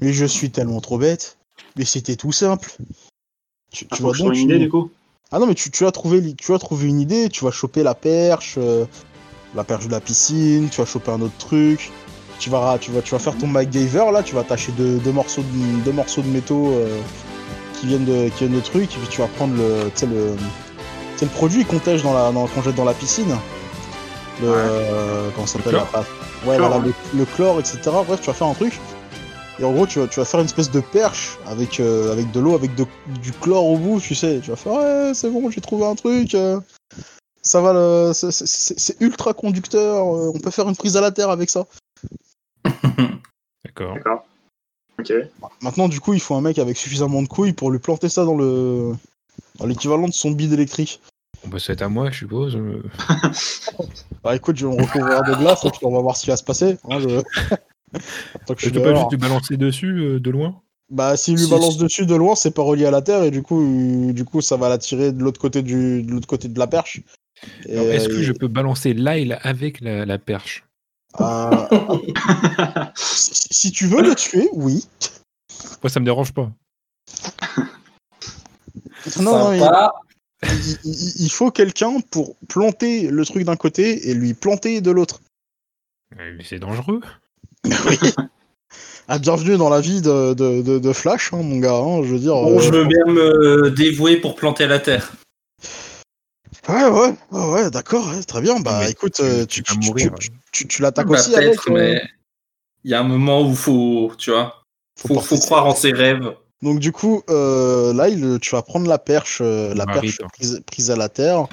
Mais 0.00 0.12
je 0.12 0.24
suis 0.24 0.50
tellement 0.50 0.80
trop 0.80 0.98
bête. 0.98 1.36
Mais 1.76 1.84
c'était 1.84 2.16
tout 2.16 2.32
simple. 2.32 2.70
Tu, 3.72 3.86
Ah, 3.90 3.96
tu 3.96 4.02
donc- 4.02 4.16
une 4.18 4.34
idée 4.34 4.58
du 4.58 4.68
coup 4.68 4.90
Ah 5.30 5.38
non, 5.38 5.46
mais 5.46 5.54
tu, 5.54 5.70
tu 5.70 5.84
as 5.86 5.92
trouvé, 5.92 6.34
tu 6.34 6.54
as 6.54 6.58
trouvé 6.58 6.86
une 6.88 7.00
idée, 7.00 7.28
tu 7.28 7.44
vas 7.44 7.50
choper 7.50 7.82
la 7.82 7.94
perche, 7.94 8.54
euh, 8.58 8.86
la 9.54 9.64
perche 9.64 9.86
de 9.86 9.90
la 9.90 10.00
piscine, 10.00 10.68
tu 10.70 10.80
vas 10.80 10.86
choper 10.86 11.10
un 11.10 11.20
autre 11.20 11.36
truc, 11.38 11.90
tu 12.38 12.48
vas, 12.48 12.78
tu 12.80 12.90
vas, 12.92 13.02
tu 13.02 13.10
vas 13.12 13.18
faire 13.18 13.36
ton 13.36 13.46
MacGyver 13.46 14.06
là, 14.12 14.22
tu 14.22 14.34
vas 14.34 14.40
attacher 14.40 14.72
deux, 14.72 14.96
deux 14.98 15.12
morceaux 15.12 15.42
de, 15.42 15.84
deux 15.84 15.92
morceaux 15.92 16.22
de 16.22 16.28
métaux 16.28 16.68
euh, 16.72 16.98
qui 17.74 17.88
viennent 17.88 18.06
de, 18.06 18.28
qui 18.30 18.46
viennent 18.46 18.56
de 18.58 18.64
trucs, 18.64 18.94
et 18.94 18.98
puis 18.98 19.08
tu 19.10 19.20
vas 19.20 19.26
prendre 19.28 19.54
le, 19.56 19.90
le, 20.06 20.34
le 21.20 21.26
produit 21.28 21.64
qu'on 21.66 21.78
tèche 21.78 22.02
dans 22.02 22.14
la, 22.14 22.32
dans, 22.32 22.46
qu'on 22.46 22.62
jette 22.62 22.76
dans 22.76 22.84
la 22.86 22.94
piscine. 22.94 23.36
Le, 24.40 24.48
Ouais. 24.48 24.54
euh, 24.56 25.28
comment 25.34 25.46
ça 25.46 25.58
s'appelle 25.58 25.72
chlore. 25.72 25.88
la 25.92 25.98
pâte 25.98 26.06
Ouais, 26.46 26.56
Chlore, 26.56 26.82
le 27.14 27.24
chlore, 27.24 27.58
etc. 27.60 27.78
Bref, 28.06 28.20
tu 28.20 28.28
vas 28.28 28.32
faire 28.32 28.46
un 28.46 28.54
truc. 28.54 28.78
Et 29.60 29.64
en 29.64 29.72
gros, 29.72 29.86
tu 29.86 29.98
vas, 29.98 30.06
tu 30.06 30.20
vas 30.20 30.24
faire 30.24 30.38
une 30.40 30.46
espèce 30.46 30.70
de 30.70 30.80
perche 30.80 31.36
avec, 31.46 31.80
euh, 31.80 32.12
avec 32.12 32.30
de 32.30 32.38
l'eau, 32.40 32.54
avec 32.54 32.74
de- 32.76 32.86
du 33.20 33.32
chlore 33.32 33.66
au 33.66 33.76
bout, 33.76 34.00
tu 34.00 34.14
sais. 34.14 34.40
Tu 34.40 34.50
vas 34.50 34.56
faire, 34.56 34.72
ouais, 34.74 35.12
c'est 35.14 35.28
bon, 35.30 35.50
j'ai 35.50 35.60
trouvé 35.60 35.84
un 35.84 35.94
truc. 35.96 36.34
euh, 36.34 36.60
ça 37.42 37.60
va, 37.60 37.72
le, 37.72 38.12
c'est- 38.12 38.30
c'est- 38.30 38.46
c'est 38.46 38.78
c'est 38.78 39.00
ultra 39.00 39.32
conducteur. 39.34 40.06
euh, 40.14 40.30
on 40.34 40.38
peut 40.38 40.50
faire 40.50 40.68
une 40.68 40.76
prise 40.76 40.96
à 40.96 41.00
la 41.00 41.10
terre 41.10 41.30
avec 41.30 41.50
ça. 41.50 41.66
D'accord. 43.64 43.94
D'accord. 43.94 44.24
Ok. 44.98 45.12
Maintenant, 45.62 45.88
du 45.88 46.00
coup, 46.00 46.14
il 46.14 46.20
faut 46.20 46.34
un 46.34 46.40
mec 46.40 46.58
avec 46.58 46.76
suffisamment 46.76 47.22
de 47.22 47.28
couilles 47.28 47.52
pour 47.52 47.70
lui 47.70 47.78
planter 47.78 48.08
ça 48.08 48.24
dans 48.24 48.36
le 48.36 48.92
dans 49.58 49.66
l'équivalent 49.66 50.06
de 50.08 50.12
son 50.12 50.30
bide 50.32 50.52
électrique. 50.52 51.00
Bon, 51.44 51.50
bah, 51.50 51.58
c'est 51.60 51.80
à 51.82 51.88
moi, 51.88 52.10
je 52.10 52.18
suppose. 52.18 52.58
Bah 54.24 54.34
écoute, 54.34 54.56
je 54.56 54.66
vais 54.66 54.76
me 54.76 54.82
recouvrir 54.82 55.22
de 55.22 55.34
glace 55.34 55.64
et 55.64 55.70
puis 55.70 55.80
on 55.84 55.92
va 55.92 56.00
voir 56.00 56.16
ce 56.16 56.24
qui 56.24 56.30
va 56.30 56.36
se 56.36 56.42
passer. 56.42 56.76
hein, 56.90 56.98
je... 57.00 57.22
Tant 58.46 58.54
que 58.54 58.60
je 58.60 58.66
suis 58.68 58.72
peux 58.72 58.82
pas 58.82 58.94
juste 58.94 59.10
te 59.10 59.16
balancer 59.16 59.56
dessus 59.56 59.98
euh, 59.98 60.20
de 60.20 60.30
loin 60.30 60.60
Bah, 60.90 61.16
s'il 61.16 61.36
lui 61.36 61.44
Si, 61.44 61.50
balance 61.50 61.74
si. 61.74 61.78
dessus 61.82 62.06
de 62.06 62.14
loin, 62.14 62.34
c'est 62.34 62.50
pas 62.54 62.62
relié 62.62 62.86
à 62.86 62.90
la 62.90 63.02
terre 63.02 63.22
et 63.22 63.30
du 63.30 63.42
coup, 63.42 63.60
euh, 63.60 64.12
du 64.12 64.24
coup, 64.24 64.40
ça 64.40 64.56
va 64.56 64.68
l'attirer 64.68 65.12
de 65.12 65.22
l'autre 65.22 65.40
côté 65.40 65.62
du, 65.62 66.02
de 66.02 66.10
l'autre 66.12 66.26
côté 66.28 66.48
de 66.48 66.58
la 66.58 66.66
perche. 66.66 67.00
Est-ce 67.68 68.08
que 68.08 68.18
euh, 68.18 68.22
je 68.22 68.32
peux 68.32 68.48
balancer 68.48 68.94
Lyle 68.94 69.38
avec 69.42 69.80
la, 69.80 70.04
la 70.06 70.18
perche? 70.18 70.64
Euh, 71.20 71.66
si, 72.96 73.48
si 73.50 73.70
tu 73.72 73.86
veux 73.86 74.02
le 74.02 74.14
tuer, 74.14 74.48
oui. 74.52 74.86
Moi, 75.82 75.90
ça 75.90 76.00
me 76.00 76.04
dérange 76.04 76.32
pas. 76.32 76.50
Non, 79.20 79.38
non, 79.38 79.52
il, 79.52 79.62
il- 80.42 80.78
il- 80.84 81.22
il 81.24 81.30
faut 81.30 81.50
quelqu'un 81.50 82.00
pour 82.10 82.36
planter 82.48 83.08
le 83.08 83.24
truc 83.24 83.44
d'un 83.44 83.56
côté 83.56 84.08
et 84.10 84.14
lui 84.14 84.34
planter 84.34 84.80
de 84.80 84.90
l'autre. 84.90 85.20
Mais 86.16 86.44
c'est 86.44 86.58
dangereux. 86.58 87.00
Ah, 89.10 89.18
bienvenue 89.18 89.56
dans 89.56 89.70
la 89.70 89.80
vie 89.80 90.02
de, 90.02 90.34
de, 90.34 90.60
de- 90.60 90.78
de 90.78 90.92
Flash, 90.92 91.32
hein, 91.32 91.38
mon 91.42 91.58
gars. 91.58 91.72
hein, 91.76 92.02
je 92.02 92.12
veux 92.12 92.18
dire. 92.18 92.34
Bon, 92.34 92.58
euh, 92.58 92.60
je 92.60 92.70
veux 92.70 92.84
bien 92.84 93.06
me 93.06 93.70
dévouer 93.70 94.18
pour 94.18 94.36
planter 94.36 94.66
la 94.66 94.80
terre. 94.80 95.12
Ouais, 96.68 96.84
ouais, 96.84 97.14
ouais, 97.30 97.50
ouais, 97.52 97.70
d'accord, 97.70 98.06
ouais, 98.08 98.22
très 98.22 98.42
bien. 98.42 98.60
Bah, 98.60 98.80
Mais 98.82 98.90
écoute, 98.90 99.14
tu- 99.14 99.22
euh, 99.22 99.46
tu 99.46 99.62
tu, 99.62 99.78
tu, 99.80 99.88
mourir. 99.88 100.12
tu, 100.20 100.28
tu- 100.52 100.66
tu 100.68 100.82
l'attaques 100.82 101.06
Bah, 101.06 101.14
aussi 101.18 101.34
avec. 101.34 101.56
euh, 101.68 101.72
mais 101.72 102.02
il 102.84 102.90
y 102.90 102.94
a 102.94 103.00
un 103.00 103.04
moment 103.04 103.40
où 103.40 103.54
faut, 103.54 104.12
tu 104.18 104.30
vois, 104.30 104.62
faut 104.98 105.18
faut, 105.20 105.38
croire 105.38 105.64
en 105.66 105.74
ses 105.74 105.92
rêves. 105.92 106.34
Donc 106.60 106.78
du 106.78 106.92
coup, 106.92 107.22
euh, 107.30 107.94
là, 107.94 108.10
il- 108.10 108.38
tu 108.40 108.50
vas 108.54 108.60
prendre 108.62 108.86
la 108.88 108.98
perche, 108.98 109.38
euh, 109.40 109.74
la 109.74 109.86
Marie, 109.86 110.12
perche 110.12 110.20
prise 110.66 110.90
à 110.90 110.96
la 110.96 111.08
terre, 111.08 111.46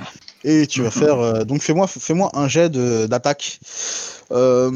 et 0.46 0.68
tu 0.68 0.82
vas 0.82 0.92
faire. 0.92 1.20
euh, 1.20 1.44
donc 1.44 1.62
fais-moi, 1.62 1.88
fais-moi 1.88 2.30
un 2.34 2.48
jet 2.48 2.70
d'attaque. 3.08 3.60
Euh, 4.32 4.72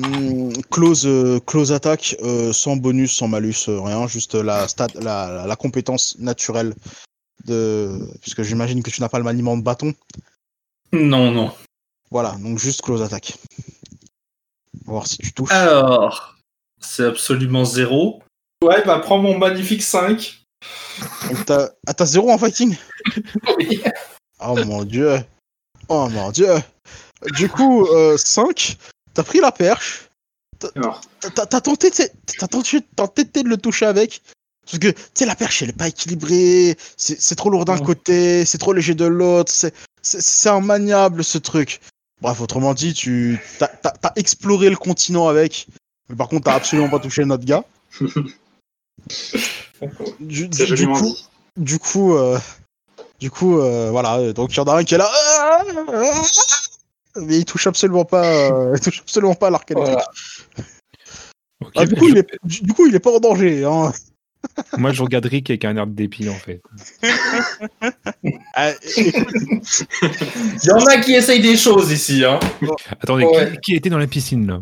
close, 0.69 1.05
euh, 1.07 1.39
close 1.39 1.71
attaque, 1.71 2.15
euh, 2.21 2.51
sans 2.53 2.75
bonus, 2.75 3.13
sans 3.15 3.27
malus, 3.27 3.65
euh, 3.67 3.79
rien, 3.81 4.05
juste 4.07 4.35
la, 4.35 4.67
stat, 4.67 4.87
la, 4.95 5.31
la, 5.31 5.47
la 5.47 5.55
compétence 5.55 6.15
naturelle 6.19 6.75
de. 7.45 7.97
Puisque 8.21 8.43
j'imagine 8.43 8.83
que 8.83 8.89
tu 8.91 9.01
n'as 9.01 9.09
pas 9.09 9.17
le 9.17 9.23
maniement 9.23 9.57
de 9.57 9.63
bâton. 9.63 9.93
Non, 10.91 11.31
non. 11.31 11.51
Voilà, 12.11 12.35
donc 12.43 12.57
juste 12.59 12.81
close 12.81 13.01
attaque. 13.01 13.33
On 14.85 14.91
va 14.91 14.91
voir 14.93 15.07
si 15.07 15.17
tu 15.17 15.31
touches. 15.33 15.51
Alors, 15.51 16.35
c'est 16.79 17.05
absolument 17.05 17.65
zéro. 17.65 18.21
Ouais, 18.63 18.83
bah 18.85 18.99
prends 18.99 19.19
mon 19.19 19.37
magnifique 19.37 19.83
5. 19.83 20.41
Donc, 21.29 21.45
t'as- 21.45 21.71
Ah, 21.87 21.93
t'as 21.93 22.05
zéro 22.05 22.29
en 22.31 22.37
fighting? 22.37 22.75
Oui. 23.57 23.81
Oh 24.45 24.55
mon 24.65 24.83
dieu. 24.83 25.17
Oh 25.89 26.07
mon 26.09 26.31
dieu. 26.31 26.47
Du 27.35 27.49
coup, 27.49 27.85
euh, 27.87 28.17
5, 28.17 28.77
t'as 29.13 29.23
pris 29.23 29.39
la 29.41 29.51
perche, 29.51 30.09
t'as- 30.59 30.69
tenté, 31.61 31.91
t'as 31.91 32.47
tenté, 32.47 32.81
de 33.43 33.49
le 33.49 33.57
toucher 33.57 33.85
avec. 33.85 34.21
Parce 34.65 34.77
que, 34.79 34.89
tu 34.89 35.01
sais, 35.15 35.25
la 35.25 35.35
perche, 35.35 35.61
elle 35.63 35.69
est 35.69 35.77
pas 35.77 35.87
équilibrée, 35.87 36.77
c'est 36.95 37.35
trop 37.35 37.49
lourd 37.49 37.65
d'un 37.65 37.77
côté, 37.79 38.45
c'est 38.45 38.59
trop 38.59 38.71
léger 38.73 38.93
de 38.93 39.05
l'autre, 39.05 39.51
c'est- 39.51 39.73
immaniable 40.47 41.23
ce 41.23 41.37
truc. 41.39 41.81
Bref, 42.21 42.39
autrement 42.39 42.73
dit, 42.73 42.93
tu 42.93 43.39
t'as 43.57 44.11
exploré 44.15 44.69
le 44.69 44.75
continent 44.75 45.27
avec, 45.27 45.67
mais 46.07 46.15
par 46.15 46.27
contre, 46.29 46.45
t'as 46.45 46.53
absolument 46.53 46.89
pas 46.89 46.99
touché 46.99 47.25
notre 47.25 47.45
gars. 47.45 47.63
Du, 50.19 50.49
coup, 50.99 51.15
du 51.57 51.79
coup, 51.79 52.15
euh, 52.15 52.37
du 53.19 53.29
coup, 53.31 53.59
euh, 53.59 53.89
voilà. 53.91 54.33
Donc 54.33 54.51
il 54.53 54.57
y 54.57 54.59
en 54.59 54.63
a 54.65 54.77
un 54.77 54.83
qui 54.83 54.95
est 54.95 54.97
là, 54.97 55.09
mais 57.17 57.37
il 57.39 57.45
touche 57.45 57.67
absolument 57.67 58.05
pas, 58.05 58.25
euh, 58.25 58.73
il 58.77 58.79
touche 58.81 59.01
absolument 59.01 59.35
pas 59.35 59.47
à 59.47 59.49
l'arc 59.51 59.69
électrique. 59.71 59.95
Voilà. 59.95 60.65
Ok, 61.61 61.71
Ah, 61.75 61.85
du, 61.85 61.93
bah, 61.93 61.99
coup, 61.99 62.07
je- 62.07 62.11
il 62.13 62.17
est, 62.19 62.27
du, 62.43 62.73
coup, 62.73 62.87
il 62.87 62.95
est 62.95 62.99
pas 62.99 63.11
en 63.11 63.19
danger. 63.19 63.65
Hein. 63.65 63.91
Moi, 64.77 64.93
je 64.93 65.03
regarde 65.03 65.25
Rick 65.25 65.49
avec 65.49 65.65
un 65.65 65.75
air 65.75 65.85
de 65.85 65.91
dépit, 65.91 66.29
en 66.29 66.33
fait. 66.35 66.61
Ah, 68.55 68.71
Il 68.97 69.11
y 70.63 70.71
en 70.71 70.85
a 70.85 70.97
qui 71.01 71.13
essayent 71.15 71.41
des 71.41 71.57
choses 71.57 71.91
ici, 71.91 72.23
hein. 72.23 72.39
Attendez, 73.01 73.25
Ouais. 73.25 73.51
qui, 73.55 73.59
qui 73.71 73.75
était 73.75 73.89
dans 73.89 73.97
la 73.97 74.07
piscine, 74.07 74.47
là 74.47 74.61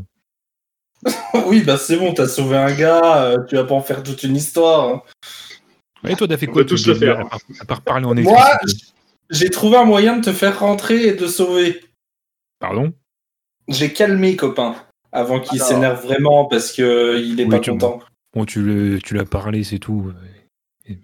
oui, 1.45 1.61
bah 1.61 1.77
c'est 1.77 1.95
bon, 1.95 2.11
t'as 2.11 2.27
sauvé 2.27 2.57
un 2.57 2.71
gars, 2.73 3.21
euh, 3.21 3.37
tu 3.47 3.55
vas 3.55 3.63
pas 3.65 3.75
en 3.75 3.81
faire 3.81 4.01
toute 4.01 4.23
une 4.23 4.35
histoire. 4.35 4.89
hein. 4.89 5.01
Et 6.07 6.15
toi, 6.15 6.27
t'as 6.27 6.37
fait 6.37 6.47
quoi 6.47 6.61
peut 6.63 6.67
tous 6.67 6.83
toi, 6.83 6.93
le 6.93 6.99
faire. 6.99 7.19
À 7.19 7.25
part, 7.25 7.39
à 7.59 7.65
part 7.65 7.81
parler 7.81 8.05
en 8.05 8.15
Moi, 8.15 8.45
J'ai 9.29 9.49
trouvé 9.49 9.77
un 9.77 9.85
moyen 9.85 10.17
de 10.17 10.23
te 10.25 10.31
faire 10.31 10.59
rentrer 10.59 11.07
et 11.07 11.13
de 11.13 11.27
sauver. 11.27 11.81
Pardon? 12.59 12.93
J'ai 13.67 13.91
calmé, 13.91 14.35
copain, 14.35 14.75
avant 15.11 15.39
qu'il 15.39 15.57
Alors. 15.61 15.67
s'énerve 15.67 16.03
vraiment 16.05 16.45
parce 16.45 16.71
que 16.71 16.81
euh, 16.81 17.19
il 17.19 17.39
est 17.41 17.43
Oui, 17.43 17.49
pas 17.49 17.59
tu 17.59 17.71
content. 17.71 17.99
Bon, 18.33 18.45
tu 18.45 18.61
le- 18.61 18.99
tu 19.01 19.13
l'as 19.15 19.25
parlé, 19.25 19.63
c'est 19.63 19.79
tout. 19.79 20.13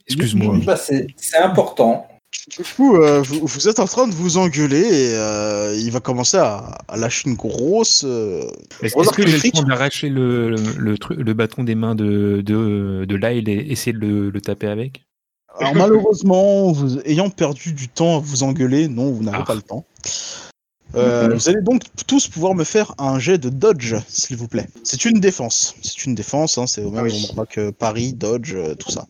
Excuse-moi. 0.07 0.59
Bah, 0.63 0.77
c'est 0.77 1.07
c'est 1.17 1.37
important. 1.39 2.07
Du 2.49 2.63
coup, 2.75 2.97
euh, 2.97 3.21
vous, 3.21 3.45
vous 3.45 3.67
êtes 3.69 3.79
en 3.79 3.85
train 3.85 4.07
de 4.07 4.13
vous 4.13 4.37
engueuler 4.37 4.81
et 4.81 5.15
euh, 5.15 5.75
il 5.77 5.91
va 5.91 5.99
commencer 5.99 6.37
à, 6.37 6.77
à 6.87 6.97
lâcher 6.97 7.29
une 7.29 7.35
grosse. 7.35 8.03
euh, 8.05 8.41
Est-ce 8.81 8.95
Remarque 8.97 9.19
est-ce 9.19 9.25
que 9.25 9.31
j'ai 9.37 9.47
le 9.47 9.51
temps 9.51 9.63
d'arracher 9.63 10.09
le, 10.09 10.49
le, 10.51 10.57
le 10.77 10.97
truc- 10.97 11.19
le 11.19 11.33
bâton 11.33 11.63
des 11.63 11.75
mains 11.75 11.95
de, 11.95 12.41
de, 12.45 13.05
de 13.07 13.15
Lyle 13.15 13.47
et 13.49 13.71
essayer 13.71 13.93
de 13.93 13.99
le, 13.99 14.29
le 14.29 14.41
taper 14.41 14.67
avec? 14.67 15.03
Alors 15.59 15.75
malheureusement, 15.75 16.71
vous 16.71 16.99
ayant 17.01 17.29
perdu 17.29 17.73
du 17.73 17.87
temps 17.87 18.17
à 18.17 18.19
vous 18.19 18.41
engueuler, 18.43 18.87
non, 18.87 19.11
vous 19.11 19.23
n'avez 19.23 19.37
Ah. 19.41 19.43
pas 19.45 19.55
le 19.55 19.61
temps. 19.61 19.85
Euh, 20.95 21.27
Mhm. 21.27 21.33
Vous 21.33 21.49
allez 21.49 21.61
donc 21.61 21.81
tous 22.05 22.27
pouvoir 22.27 22.53
me 22.53 22.63
faire 22.63 22.93
un 22.99 23.17
jet 23.17 23.37
de 23.39 23.49
dodge, 23.49 23.95
s'il 24.07 24.37
vous 24.37 24.47
plaît. 24.47 24.67
C'est 24.83 25.05
une 25.05 25.19
défense. 25.19 25.73
C'est 25.81 26.05
une 26.05 26.13
défense, 26.13 26.57
hein, 26.59 26.67
c'est 26.67 26.83
au 26.83 26.91
même 26.91 27.05
Ah 27.05 27.11
oui. 27.11 27.25
endroit 27.29 27.45
que 27.47 27.71
Paris, 27.71 28.13
dodge, 28.13 28.55
tout 28.77 28.91
ça. 28.91 29.05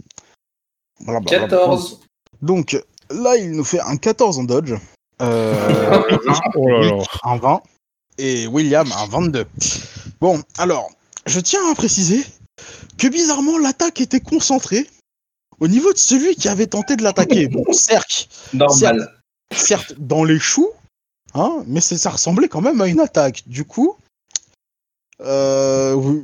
Blablabla. 1.02 1.40
14. 1.48 2.00
Donc 2.42 2.82
là, 3.10 3.36
il 3.38 3.52
nous 3.52 3.64
fait 3.64 3.80
un 3.82 3.98
14 3.98 4.40
en 4.40 4.44
dodge. 4.44 4.74
Euh, 5.22 6.02
Oh 6.56 6.68
là 6.68 6.82
là. 6.82 7.04
un 7.24 7.38
20 7.38 7.62
et 8.18 8.48
William 8.48 8.92
un 8.98 9.08
22. 9.08 9.46
Bon, 10.20 10.42
alors, 10.58 10.90
je 11.26 11.40
tiens 11.40 11.62
à 11.72 11.76
préciser 11.76 12.26
que 12.98 13.08
bizarrement 13.08 13.58
l'attaque 13.58 14.02
était 14.02 14.20
concentrée 14.20 14.88
au 15.60 15.68
niveau 15.68 15.92
de 15.94 15.98
celui 15.98 16.36
qui 16.36 16.48
avait 16.50 16.68
tenté 16.68 16.96
de 16.96 17.04
l'attaquer. 17.04 17.48
Bon, 17.48 17.64
certes, 17.74 18.28
Normal. 18.54 19.12
certes 19.56 19.94
dans 19.98 20.24
les 20.24 20.40
choux, 20.40 20.70
hein, 21.34 21.64
mais 21.68 21.80
c'est- 21.82 21.98
ça 21.98 22.10
ressemblait 22.12 22.48
quand 22.50 22.62
même 22.62 22.82
à 22.82 22.88
une 22.88 23.00
attaque. 23.00 23.44
Du 23.48 23.64
coup, 23.66 23.96
euh, 25.22 26.22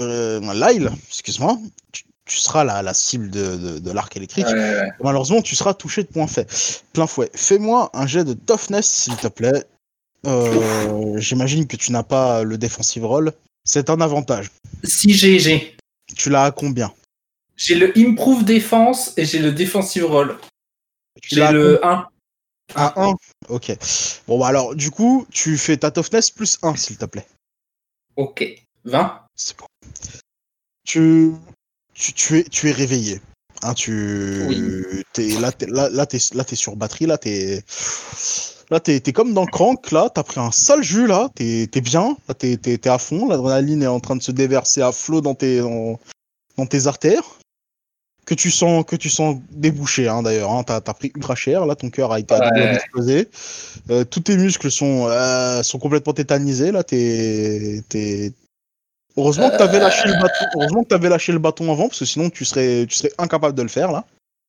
euh, 0.00 0.40
Lyle, 0.54 0.90
excuse-moi, 1.08 1.58
tu, 1.92 2.04
tu 2.26 2.36
seras 2.38 2.64
la, 2.64 2.82
la 2.82 2.94
cible 2.94 3.30
de, 3.30 3.56
de- 3.56 3.78
de 3.78 3.90
l'arc 3.90 4.16
électrique. 4.16 4.46
Ouais, 4.46 4.52
ouais. 4.54 4.88
Malheureusement, 5.02 5.42
tu 5.42 5.54
seras 5.54 5.74
touché 5.74 6.02
de 6.02 6.08
point 6.08 6.26
fait. 6.26 6.50
Plein 6.92 7.06
fouet. 7.06 7.30
Fais-moi 7.34 7.90
un 7.92 8.06
jet 8.06 8.24
de 8.24 8.32
toughness, 8.34 8.86
s'il 8.88 9.16
te 9.16 9.28
plaît. 9.28 9.64
Euh, 10.26 11.18
J'imagine 11.18 11.66
que 11.66 11.76
tu 11.76 11.92
n'as 11.92 12.02
pas 12.02 12.42
le 12.44 12.56
defensive 12.56 13.04
roll. 13.04 13.32
C'est 13.64 13.90
un 13.90 14.00
avantage. 14.00 14.50
Si 14.82 15.12
j'ai, 15.12 15.38
j'ai. 15.38 15.76
Tu 16.16 16.30
l'as 16.30 16.44
à 16.44 16.50
combien? 16.50 16.92
J'ai 17.56 17.74
le 17.74 17.92
improve 17.96 18.44
défense 18.44 19.12
et 19.16 19.24
j'ai 19.24 19.38
le 19.38 19.52
defensive 19.52 20.06
roll. 20.06 20.38
J'ai 21.22 21.46
le 21.52 21.84
1. 21.84 22.08
À 22.74 23.00
1 23.02 23.14
Ok. 23.50 23.72
Bon, 24.26 24.38
bah 24.38 24.48
alors, 24.48 24.74
du 24.74 24.90
coup, 24.90 25.26
tu 25.30 25.56
fais 25.58 25.76
ta 25.76 25.90
toughness 25.90 26.30
plus 26.30 26.58
1, 26.62 26.74
s'il 26.76 26.96
te 26.96 27.04
plaît. 27.04 27.26
Ok. 28.16 28.44
20. 28.84 29.20
C'est 29.36 29.56
bon. 29.58 29.66
Tu, 30.86 31.32
tu, 31.94 32.12
tu, 32.12 32.38
es, 32.38 32.44
tu 32.44 32.68
es 32.68 32.72
réveillé. 32.72 33.20
Hein, 33.62 33.72
tu, 33.74 34.42
Oui. 34.46 34.62
t'es, 35.12 35.28
là, 35.40 35.50
là, 35.68 35.88
là, 35.88 36.06
t'es, 36.06 36.18
là, 36.34 36.44
t'es 36.44 36.56
sur 36.56 36.76
batterie, 36.76 37.06
là, 37.06 37.16
t'es, 37.16 37.62
là, 38.70 38.80
t'es, 38.80 39.00
t'es 39.00 39.12
comme 39.12 39.32
dans 39.32 39.46
Crank, 39.46 39.90
là, 39.90 40.10
t'as 40.14 40.22
pris 40.22 40.40
un 40.40 40.50
sale 40.50 40.82
jus, 40.82 41.06
là, 41.06 41.30
t'es, 41.34 41.68
t'es 41.70 41.80
bien, 41.80 42.16
là, 42.28 42.34
t'es, 42.34 42.56
t'es, 42.56 42.76
t'es 42.76 42.88
à 42.90 42.98
fond, 42.98 43.26
l'adrénaline 43.28 43.82
est 43.82 43.86
en 43.86 44.00
train 44.00 44.16
de 44.16 44.22
se 44.22 44.32
déverser 44.32 44.82
à 44.82 44.92
flot 44.92 45.20
dans 45.22 45.34
tes, 45.34 45.60
dans, 45.60 45.98
dans 46.58 46.66
tes 46.66 46.86
artères, 46.88 47.38
que 48.26 48.34
tu 48.34 48.50
sens, 48.50 48.84
que 48.86 48.96
tu 48.96 49.08
sens 49.08 49.36
déboucher, 49.50 50.08
hein, 50.08 50.22
d'ailleurs, 50.22 50.50
hein, 50.50 50.62
t'as, 50.64 50.80
t'as 50.82 50.92
pris 50.94 51.12
ultra 51.14 51.34
cher, 51.34 51.64
là, 51.64 51.74
ton 51.74 51.88
cœur 51.90 52.12
a 52.12 52.18
été 52.18 52.34
Ouais. 52.34 52.68
d'exploser, 52.72 53.28
Euh, 53.90 54.04
tous 54.04 54.20
tes 54.20 54.36
muscles 54.36 54.70
sont, 54.70 55.06
euh, 55.08 55.62
sont 55.62 55.78
complètement 55.78 56.12
tétanisés, 56.12 56.72
là, 56.72 56.82
t'es, 56.82 57.82
t'es, 57.88 58.32
Heureusement 59.16 59.50
que 59.50 59.56
t'avais 59.56 59.78
lâché 59.78 60.08
le 60.08 60.14
bâton. 60.20 60.44
Heureusement 60.56 60.82
que 60.82 60.88
t'avais 60.88 61.08
lâché 61.08 61.32
le 61.32 61.38
bâton 61.38 61.70
avant, 61.72 61.88
parce 61.88 62.00
que 62.00 62.04
sinon 62.04 62.30
tu 62.30 62.44
serais, 62.44 62.86
tu 62.86 62.96
serais 62.96 63.12
incapable 63.18 63.56
de 63.56 63.62
le 63.62 63.68
faire 63.68 63.92
là. 63.92 64.04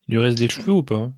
Il 0.08 0.16
lui 0.16 0.22
reste 0.24 0.38
des 0.38 0.50
cheveux 0.50 0.72
ou 0.74 0.84
pas 0.84 1.10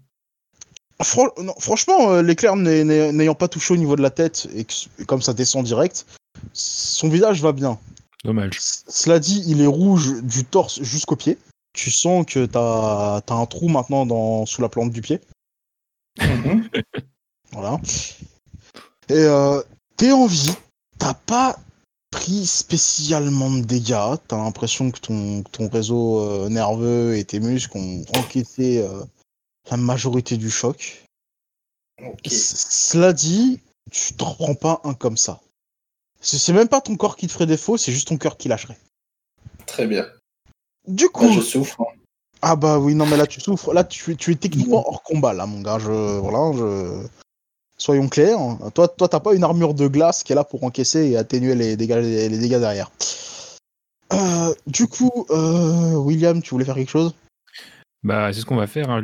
Fran- 1.03 1.29
non, 1.41 1.53
franchement, 1.59 2.11
euh, 2.11 2.21
l'éclair 2.23 2.55
n'ay- 2.55 2.83
n'ay- 2.83 3.11
n'ayant 3.11 3.35
pas 3.35 3.47
touché 3.47 3.73
au 3.73 3.77
niveau 3.77 3.95
de 3.95 4.01
la 4.01 4.09
tête 4.09 4.47
et, 4.55 4.63
que- 4.65 4.73
et 4.99 5.05
comme 5.05 5.21
ça 5.21 5.33
descend 5.33 5.63
direct, 5.63 6.05
son 6.53 7.07
visage 7.07 7.39
va 7.41 7.51
bien. 7.51 7.77
Dommage. 8.25 8.59
C- 8.59 8.83
Cela 8.87 9.19
dit, 9.19 9.43
il 9.47 9.61
est 9.61 9.67
rouge 9.67 10.21
du 10.23 10.43
torse 10.43 10.81
jusqu'au 10.81 11.15
pied. 11.15 11.37
Tu 11.73 11.91
sens 11.91 12.25
que 12.25 12.45
t'as 12.47 13.17
as 13.27 13.33
un 13.33 13.45
trou 13.45 13.67
maintenant 13.69 14.07
dans, 14.07 14.45
sous 14.47 14.61
la 14.63 14.69
plante 14.69 14.89
du 14.91 15.01
pied. 15.01 15.21
Mhm. 16.19 16.67
Voilà. 17.53 17.79
Et 19.09 19.13
euh, 19.13 19.61
t'es 19.95 20.11
en 20.11 20.25
vie. 20.25 20.53
T'as 20.99 21.13
pas 21.13 21.57
pris 22.19 22.45
spécialement 22.45 23.49
de 23.51 23.61
dégâts. 23.61 24.15
T'as 24.27 24.37
l'impression 24.37 24.91
que 24.91 24.99
ton, 24.99 25.43
ton 25.43 25.69
réseau 25.69 26.19
euh, 26.21 26.49
nerveux 26.49 27.15
et 27.17 27.23
tes 27.25 27.39
muscles 27.39 27.77
ont 27.77 28.03
encaissé 28.15 28.79
euh, 28.79 29.03
la 29.69 29.77
majorité 29.77 30.37
du 30.37 30.49
choc. 30.49 31.03
Cela 32.27 33.13
dit, 33.13 33.59
tu 33.91 34.13
t'en 34.13 34.25
reprends 34.31 34.55
pas 34.55 34.81
un 34.83 34.93
comme 34.93 35.17
ça. 35.17 35.41
C'est 36.19 36.53
même 36.53 36.67
pas 36.67 36.81
ton 36.81 36.95
corps 36.97 37.15
qui 37.15 37.27
te 37.27 37.31
ferait 37.31 37.45
défaut, 37.45 37.77
c'est 37.77 37.91
juste 37.91 38.07
ton 38.07 38.17
cœur 38.17 38.37
qui 38.37 38.47
lâcherait. 38.47 38.77
Très 39.65 39.85
bien. 39.87 40.07
Du 40.87 41.09
coup, 41.09 41.25
Là, 41.25 41.31
je 41.33 41.41
souffre. 41.41 41.81
hein. 41.81 41.93
ah 42.41 42.55
bah 42.55 42.79
oui, 42.79 42.95
non 42.95 43.05
mais 43.05 43.17
là 43.17 43.27
tu 43.27 43.39
souffres. 43.39 43.73
Là 43.73 43.83
tu, 43.83 44.11
es- 44.11 44.15
tu 44.15 44.31
es 44.31 44.35
techniquement 44.35 44.87
hors 44.87 45.03
combat, 45.03 45.33
là 45.33 45.45
mon 45.45 45.61
gars. 45.61 45.79
Je, 45.79 45.91
voilà, 46.19 46.51
je... 46.57 47.07
Soyons 47.77 48.07
clairs. 48.09 48.39
Toi, 48.73 48.87
toi, 48.87 49.07
t'as 49.07 49.19
pas 49.19 49.33
une 49.35 49.43
armure 49.43 49.73
de 49.73 49.87
glace 49.87 50.23
qui 50.23 50.31
est 50.31 50.35
là 50.35 50.43
pour 50.43 50.63
encaisser 50.63 51.09
et 51.09 51.17
atténuer 51.17 51.53
les 51.55 51.77
dégâts, 51.77 51.99
les, 52.01 52.27
les 52.29 52.37
dégâts 52.39 52.59
derrière. 52.59 52.89
Euh, 54.13 54.53
du 54.65 54.87
coup, 54.87 55.25
euh, 55.29 55.93
William, 55.95 56.41
tu 56.41 56.51
voulais 56.51 56.65
faire 56.65 56.75
quelque 56.75 56.89
chose? 56.89 57.13
Bah, 58.03 58.31
c'est 58.33 58.39
ce 58.41 58.45
qu'on 58.45 58.55
va 58.55 58.67
faire. 58.67 58.89
hein. 58.89 59.01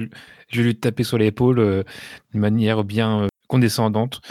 Je 0.50 0.58
vais 0.62 0.68
lui 0.68 0.80
taper 0.80 1.04
sur 1.04 1.18
l'épaule 1.18 1.60
euh, 1.60 1.84
d'une 2.32 2.42
manière 2.42 2.84
bien 2.84 3.24
euh, 3.24 3.28
condescendante, 3.48 4.22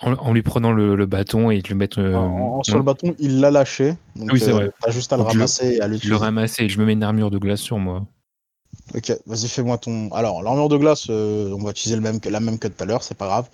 en, 0.00 0.12
en 0.14 0.32
lui 0.32 0.42
prenant 0.42 0.72
le, 0.72 0.94
le 0.94 1.06
bâton 1.06 1.50
et 1.50 1.60
de 1.62 1.68
le 1.68 1.74
mettre. 1.74 2.00
En- 2.00 2.58
en- 2.58 2.62
Sur 2.62 2.76
le 2.76 2.84
bâton, 2.84 3.14
il 3.18 3.40
l'a 3.40 3.50
lâché. 3.50 3.94
Donc, 4.14 4.32
Oui, 4.32 4.38
c'est 4.38 4.52
vrai. 4.52 4.70
T'as 4.80 4.90
juste 4.90 5.12
à 5.12 5.16
le 5.16 5.22
Donc, 5.22 5.32
je 5.32 5.38
le- 5.38 5.40
ramasser 5.42 5.66
et 5.76 5.80
à 5.80 5.84
je 5.86 5.88
le 5.88 5.94
l'utiliser. 5.94 6.18
ramasse 6.18 6.60
et 6.60 6.68
je 6.68 6.78
me 6.78 6.84
mets 6.84 6.92
une 6.92 7.02
armure 7.02 7.30
de 7.30 7.38
glace 7.38 7.60
sur 7.60 7.78
moi. 7.78 8.06
Ok, 8.94 9.12
vas-y, 9.26 9.48
fais-moi 9.48 9.78
ton. 9.78 10.10
Alors, 10.12 10.42
l'armure 10.42 10.68
de 10.68 10.76
glace, 10.76 11.06
euh, 11.10 11.50
on 11.52 11.62
va 11.62 11.70
utiliser 11.70 11.96
le 11.96 12.02
même 12.02 12.20
que, 12.20 12.28
la 12.28 12.40
même 12.40 12.58
que 12.58 12.68
tout 12.68 12.82
à 12.82 12.86
l'heure, 12.86 13.02
c'est 13.02 13.16
pas 13.16 13.26
grave. 13.26 13.48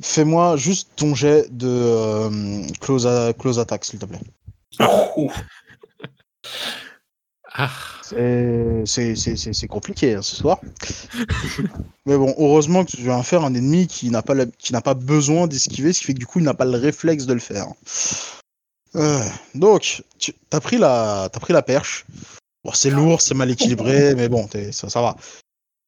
Fais-moi 0.00 0.56
juste 0.56 0.88
ton 0.96 1.14
jet 1.14 1.46
de 1.50 1.68
euh, 1.68 2.62
close, 2.80 3.06
a- 3.06 3.32
close 3.34 3.58
attack, 3.58 3.84
s'il 3.84 3.98
te 3.98 4.06
plaît. 4.06 4.20
Ouh. 5.16 5.30
Ah, 7.52 7.70
C'est 8.02 9.66
compliqué 9.68 10.14
hein, 10.14 10.22
ce 10.22 10.36
soir. 10.36 10.60
Mais 12.06 12.16
bon, 12.16 12.34
heureusement 12.38 12.84
que 12.84 12.90
tu 12.92 13.02
viens 13.02 13.22
faire 13.22 13.44
un 13.44 13.54
ennemi 13.54 13.86
qui 13.86 14.10
n'a 14.10 14.22
pas, 14.22 14.34
la- 14.34 14.46
qui 14.46 14.72
n'a 14.72 14.80
pas 14.80 14.94
besoin 14.94 15.46
d'esquiver, 15.46 15.92
ce 15.92 16.00
qui 16.00 16.06
fait 16.06 16.14
que 16.14 16.18
du 16.20 16.26
coup, 16.26 16.38
il 16.38 16.44
n'a 16.44 16.54
pas 16.54 16.64
le 16.64 16.78
réflexe 16.78 17.26
de 17.26 17.34
le 17.34 17.40
faire. 17.40 17.66
Euh, 18.96 19.20
donc, 19.54 20.02
tu 20.18 20.34
as 20.52 20.60
pris, 20.60 20.78
la- 20.78 21.28
t'as 21.32 21.40
pris 21.40 21.52
la 21.52 21.62
perche. 21.62 22.06
Bon, 22.64 22.72
c'est 22.72 22.90
lourd, 22.90 23.20
c'est 23.20 23.34
mal 23.34 23.50
équilibré, 23.50 24.14
mais 24.16 24.28
bon, 24.28 24.48
ça, 24.72 24.90
ça 24.90 25.00
va. 25.00 25.16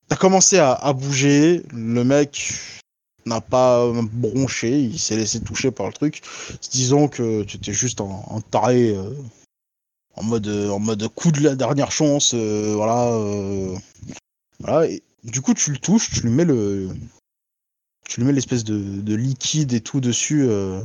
T'as 0.09 0.17
commencé 0.17 0.59
à, 0.59 0.73
à 0.73 0.93
bouger, 0.93 1.62
le 1.73 2.05
mec 2.05 2.52
n'a 3.25 3.41
pas 3.41 3.91
bronché, 4.12 4.81
il 4.81 4.99
s'est 4.99 5.17
laissé 5.17 5.41
toucher 5.41 5.71
par 5.71 5.87
le 5.87 5.93
truc. 5.93 6.23
Disons 6.71 7.09
que 7.09 7.45
tu 7.45 7.57
étais 7.57 7.73
juste 7.73 8.00
en, 8.00 8.25
en 8.29 8.41
taré, 8.41 8.97
euh, 8.97 9.14
en, 10.17 10.23
mode, 10.23 10.49
en 10.49 10.79
mode 10.79 11.07
coup 11.09 11.31
de 11.31 11.41
la 11.41 11.55
dernière 11.55 11.93
chance, 11.93 12.33
euh, 12.35 12.75
voilà. 12.75 13.09
euh, 13.12 13.76
voilà, 14.59 14.87
et 14.88 15.02
du 15.25 15.41
coup, 15.41 15.55
tu 15.55 15.71
le 15.71 15.79
touches, 15.79 16.11
tu 16.11 16.21
lui 16.23 16.31
mets 16.31 16.45
le. 16.45 16.88
Tu 18.09 18.21
lui 18.21 18.26
mets 18.26 18.33
l'espèce 18.33 18.64
de, 18.64 19.00
de 19.00 19.14
liquide 19.14 19.73
et 19.73 19.81
tout 19.81 20.00
dessus, 20.00 20.45
euh, 20.49 20.81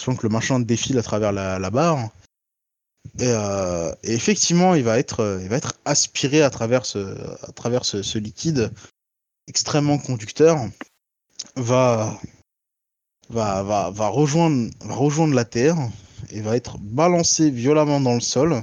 sans 0.00 0.16
que 0.16 0.26
le 0.26 0.32
machin 0.32 0.60
défile 0.60 0.98
à 0.98 1.02
travers 1.02 1.32
la, 1.32 1.58
la 1.58 1.70
barre. 1.70 2.10
Et, 3.18 3.26
euh, 3.26 3.92
et 4.02 4.14
effectivement, 4.14 4.74
il 4.74 4.84
va 4.84 4.98
être, 4.98 5.20
euh, 5.20 5.40
il 5.42 5.48
va 5.48 5.56
être 5.56 5.74
aspiré 5.84 6.42
à 6.42 6.50
travers 6.50 6.86
ce, 6.86 6.98
à 7.44 7.52
travers 7.52 7.84
ce, 7.84 8.18
liquide 8.18 8.70
extrêmement 9.46 9.98
conducteur. 9.98 10.58
Va, 11.56 12.18
va, 13.28 13.62
va, 13.62 13.90
va, 13.90 14.08
rejoindre, 14.08 14.70
rejoindre 14.80 15.34
la 15.34 15.44
terre 15.44 15.76
et 16.30 16.40
va 16.40 16.56
être 16.56 16.78
balancé 16.78 17.50
violemment 17.50 18.00
dans 18.00 18.14
le 18.14 18.20
sol, 18.20 18.62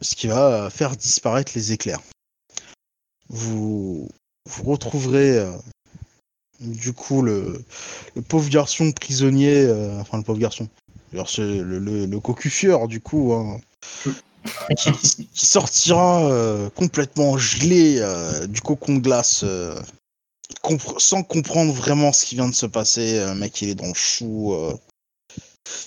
ce 0.00 0.14
qui 0.14 0.26
va 0.26 0.70
faire 0.70 0.96
disparaître 0.96 1.52
les 1.54 1.72
éclairs. 1.72 2.02
Vous, 3.28 4.08
vous 4.46 4.64
retrouverez 4.64 5.38
euh, 5.38 5.52
du 6.60 6.92
coup 6.92 7.22
le, 7.22 7.64
pauvre 8.28 8.48
garçon 8.48 8.92
prisonnier, 8.92 9.64
euh, 9.64 10.00
enfin 10.00 10.18
le 10.18 10.24
pauvre 10.24 10.38
garçon, 10.38 10.68
alors, 11.14 11.28
c'est 11.30 11.42
le, 11.42 11.78
le, 11.78 12.06
le 12.06 12.20
cocufieur 12.20 12.88
du 12.88 13.00
coup, 13.00 13.32
hein, 13.32 13.58
qui, 14.76 14.92
qui 14.92 15.46
sortira 15.46 16.24
euh, 16.30 16.68
complètement 16.70 17.38
gelé 17.38 17.96
euh, 18.00 18.46
du 18.46 18.60
cocon 18.60 18.96
de 18.96 19.00
glace, 19.00 19.42
euh, 19.44 19.80
compre- 20.62 20.98
sans 21.00 21.22
comprendre 21.22 21.72
vraiment 21.72 22.12
ce 22.12 22.24
qui 22.24 22.34
vient 22.34 22.48
de 22.48 22.54
se 22.54 22.66
passer. 22.66 23.18
Euh, 23.18 23.34
mec, 23.34 23.60
il 23.62 23.68
est 23.70 23.74
dans 23.74 23.88
le 23.88 23.94
chou. 23.94 24.54
euh, 24.54 24.74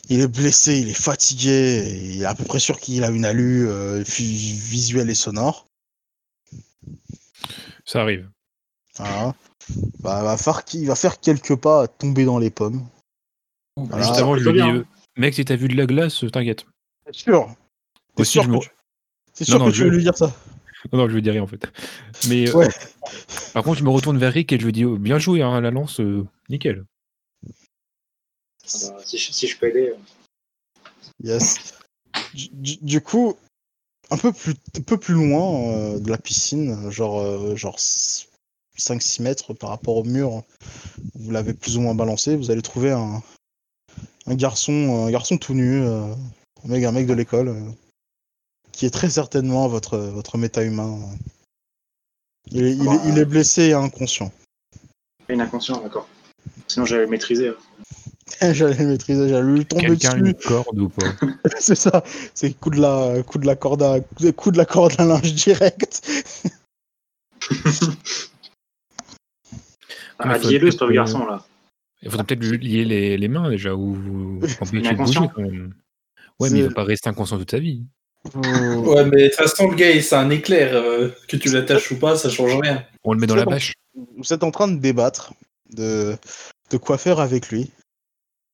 il 0.10 0.22
est 0.22 0.28
blessé, 0.28 0.80
il 0.80 0.90
est 0.90 0.94
fatigué, 0.94 2.02
il 2.16 2.22
est 2.24 2.26
à 2.26 2.34
peu 2.34 2.44
près 2.46 2.60
sûr 2.60 2.80
qu'il 2.80 3.04
a 3.04 3.10
une 3.10 3.26
alu 3.26 3.68
euh, 3.70 4.02
vi- 4.04 4.54
visuelle 4.54 5.10
et 5.10 5.16
sonore. 5.16 5.68
ça 7.86 8.02
arrive. 8.02 8.30
Voilà. 8.98 9.36
Bah, 10.00 10.24
va 10.24 10.38
faire, 10.38 10.64
il 10.74 10.88
va 10.88 10.96
faire 10.96 11.20
quelques 11.20 11.56
pas 11.56 11.84
à 11.84 11.88
tomber 11.88 12.26
dans 12.26 12.40
les 12.40 12.50
pommes. 12.50 12.88
Voilà. 13.76 14.04
Juste 14.06 14.18
avant, 14.18 14.34
je 14.36 14.40
plutôt 14.40 14.52
lui 14.54 14.62
dis 14.62 14.68
bien. 14.68 14.76
euh, 14.78 14.86
Mec, 15.18 15.34
si 15.34 15.46
t'as 15.46 15.56
vu 15.56 15.68
de 15.68 15.76
la 15.76 15.86
glace, 15.86 16.24
euh, 16.24 16.30
t'inquiète. 16.30 16.66
C'est 17.08 17.16
sûr. 17.16 17.56
Aussi, 18.16 18.32
sûr 18.34 18.44
je 18.44 18.48
que 18.48 18.54
me- 18.54 18.60
tu, 18.60 18.70
t'es 19.34 19.46
sûr 19.46 19.54
Non, 19.56 19.60
que 19.60 19.66
non, 19.66 19.72
tu 19.72 19.78
je- 19.80 19.84
veux 19.86 19.90
lui 19.92 20.04
dire 20.04 20.18
ça 20.18 20.36
Non, 20.92 21.00
non, 21.00 21.10
je 21.10 21.16
lui 21.16 21.22
dis 21.22 21.32
rien 21.32 21.44
en 21.44 21.48
fait. 21.48 21.68
Mais 22.30 22.50
euh, 22.54 22.68
par 23.54 23.64
contre, 23.64 23.80
je 23.80 23.84
me 23.84 23.90
retourne 23.90 24.18
vers 24.18 24.32
Rick 24.34 24.52
et 24.54 24.60
je 24.60 24.66
lui 24.66 24.72
dis 24.72 24.86
oh, 24.86 24.98
Bien 24.98 25.18
joué, 25.20 25.42
hein, 25.42 25.60
la 25.62 25.72
lance, 25.72 26.00
euh, 26.00 26.26
nickel. 26.50 26.86
Ah 27.46 27.50
bah, 28.90 28.98
si, 29.06 29.18
je, 29.18 29.32
si 29.32 29.48
je 29.48 29.58
peux 29.58 29.70
aider. 29.70 29.90
euh. 29.90 29.96
Yes. 31.24 31.74
Du, 32.34 32.48
du- 32.52 32.78
du 32.82 33.02
coup, 33.02 33.36
un 34.12 34.18
peu 34.18 34.32
plus, 34.34 34.54
un 34.78 34.82
peu 34.82 34.98
plus 34.98 35.14
loin 35.16 35.72
euh, 35.72 36.00
de 36.00 36.10
la 36.10 36.18
piscine, 36.18 36.90
genre, 36.92 37.20
euh, 37.20 37.56
genre 37.56 37.78
5-6 38.78 39.22
mètres 39.22 39.54
par 39.54 39.70
rapport 39.70 39.96
au 39.98 40.04
mur, 40.04 40.44
vous 41.16 41.32
l'avez 41.32 41.54
plus 41.54 41.78
ou 41.78 41.82
moins 41.82 41.96
balancé, 41.96 42.36
vous 42.36 42.52
allez 42.52 42.62
trouver 42.62 42.92
un, 42.92 43.24
un 44.26 44.36
garçon, 44.36 45.06
un 45.08 45.12
garçon 45.12 45.38
tout 45.38 45.54
nu, 45.54 45.84
euh, 45.84 46.14
un 46.64 46.68
mec, 46.68 46.84
un 46.84 46.92
mec 46.92 47.08
de 47.08 47.14
l'école, 47.14 47.50
euh, 47.50 47.62
qui 48.72 48.86
est 48.86 48.90
très 48.90 49.10
certainement 49.10 49.68
votre, 49.68 49.98
votre 49.98 50.38
méta-humain. 50.38 51.00
Il 52.52 52.64
est, 52.64 52.72
il, 52.74 52.88
est, 52.88 53.00
il 53.08 53.18
est 53.18 53.26
blessé 53.26 53.64
et 53.64 53.74
inconscient. 53.74 54.32
Une 55.30 55.42
inconscient, 55.42 55.82
d'accord. 55.82 56.08
Sinon, 56.68 56.86
j'allais 56.86 57.04
le 57.04 57.10
maîtriser. 57.10 57.52
J'allais 58.42 58.78
le 58.78 58.88
maîtriser, 58.88 59.30
j'allais 59.30 59.52
lui 59.52 59.66
tomber 59.66 59.88
Quelqu'un 59.88 60.18
dessus. 60.18 60.32
une 60.32 60.34
corde 60.34 60.80
ou 60.80 60.90
pas 60.90 61.08
C'est 61.60 61.76
ça, 61.76 62.04
c'est 62.34 62.54
coup 62.54 62.70
de 62.70 62.80
la, 62.80 63.24
coup 63.24 63.38
de 63.38 63.48
la 63.48 63.56
corde 63.56 63.82
à, 63.82 64.00
coup 64.34 64.52
de 64.52 64.58
la 64.58 64.66
corde 64.66 64.94
à 65.00 65.06
linge 65.06 65.34
direct. 65.34 66.02
Ah, 70.20 70.30
mais 70.30 70.34
Habillez-le, 70.34 70.72
ce 70.72 70.78
pauvre 70.78 70.92
garçon, 70.92 71.26
là. 71.28 71.46
Il 72.08 72.12
faudrait 72.12 72.26
peut-être 72.26 72.44
lui 72.44 72.58
lier 72.58 72.86
les, 72.86 73.18
les 73.18 73.28
mains 73.28 73.50
déjà 73.50 73.76
ou 73.76 74.40
empêcher 74.62 74.94
de 74.94 74.96
bouger 74.96 75.20
quand 75.36 75.42
même. 75.42 75.74
Ouais, 76.40 76.50
mais 76.50 76.60
il 76.60 76.68
va 76.68 76.74
pas 76.74 76.84
rester 76.86 77.10
inconscient 77.10 77.38
toute 77.38 77.52
sa 77.52 77.60
vie. 77.60 77.84
Ouais, 78.34 79.04
mais 79.06 79.24
de 79.24 79.28
toute 79.28 79.36
façon, 79.36 79.70
le 79.70 79.76
gars, 79.76 80.02
c'est 80.02 80.16
un 80.16 80.30
éclair. 80.30 80.74
euh, 80.74 81.10
que 81.28 81.36
tu 81.36 81.50
l'attaches 81.50 81.92
ou 81.92 82.00
pas, 82.00 82.16
ça 82.16 82.30
change 82.30 82.56
rien. 82.62 82.86
On 83.04 83.12
le 83.14 83.20
met 83.20 83.28
dans 83.28 83.36
la 83.36 83.44
bâche. 83.46 83.74
Vous 84.18 84.34
êtes 84.34 84.44
en 84.44 84.52
train 84.52 84.70
de 84.70 84.78
débattre 84.80 85.34
de, 85.74 86.16
de 86.72 86.78
quoi 86.78 86.98
faire 86.98 87.20
avec 87.20 87.50
lui. 87.50 87.72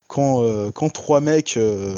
Quand, 0.07 0.43
euh, 0.43 0.71
quand 0.71 0.89
trois 0.89 1.21
mecs 1.21 1.57
euh, 1.57 1.95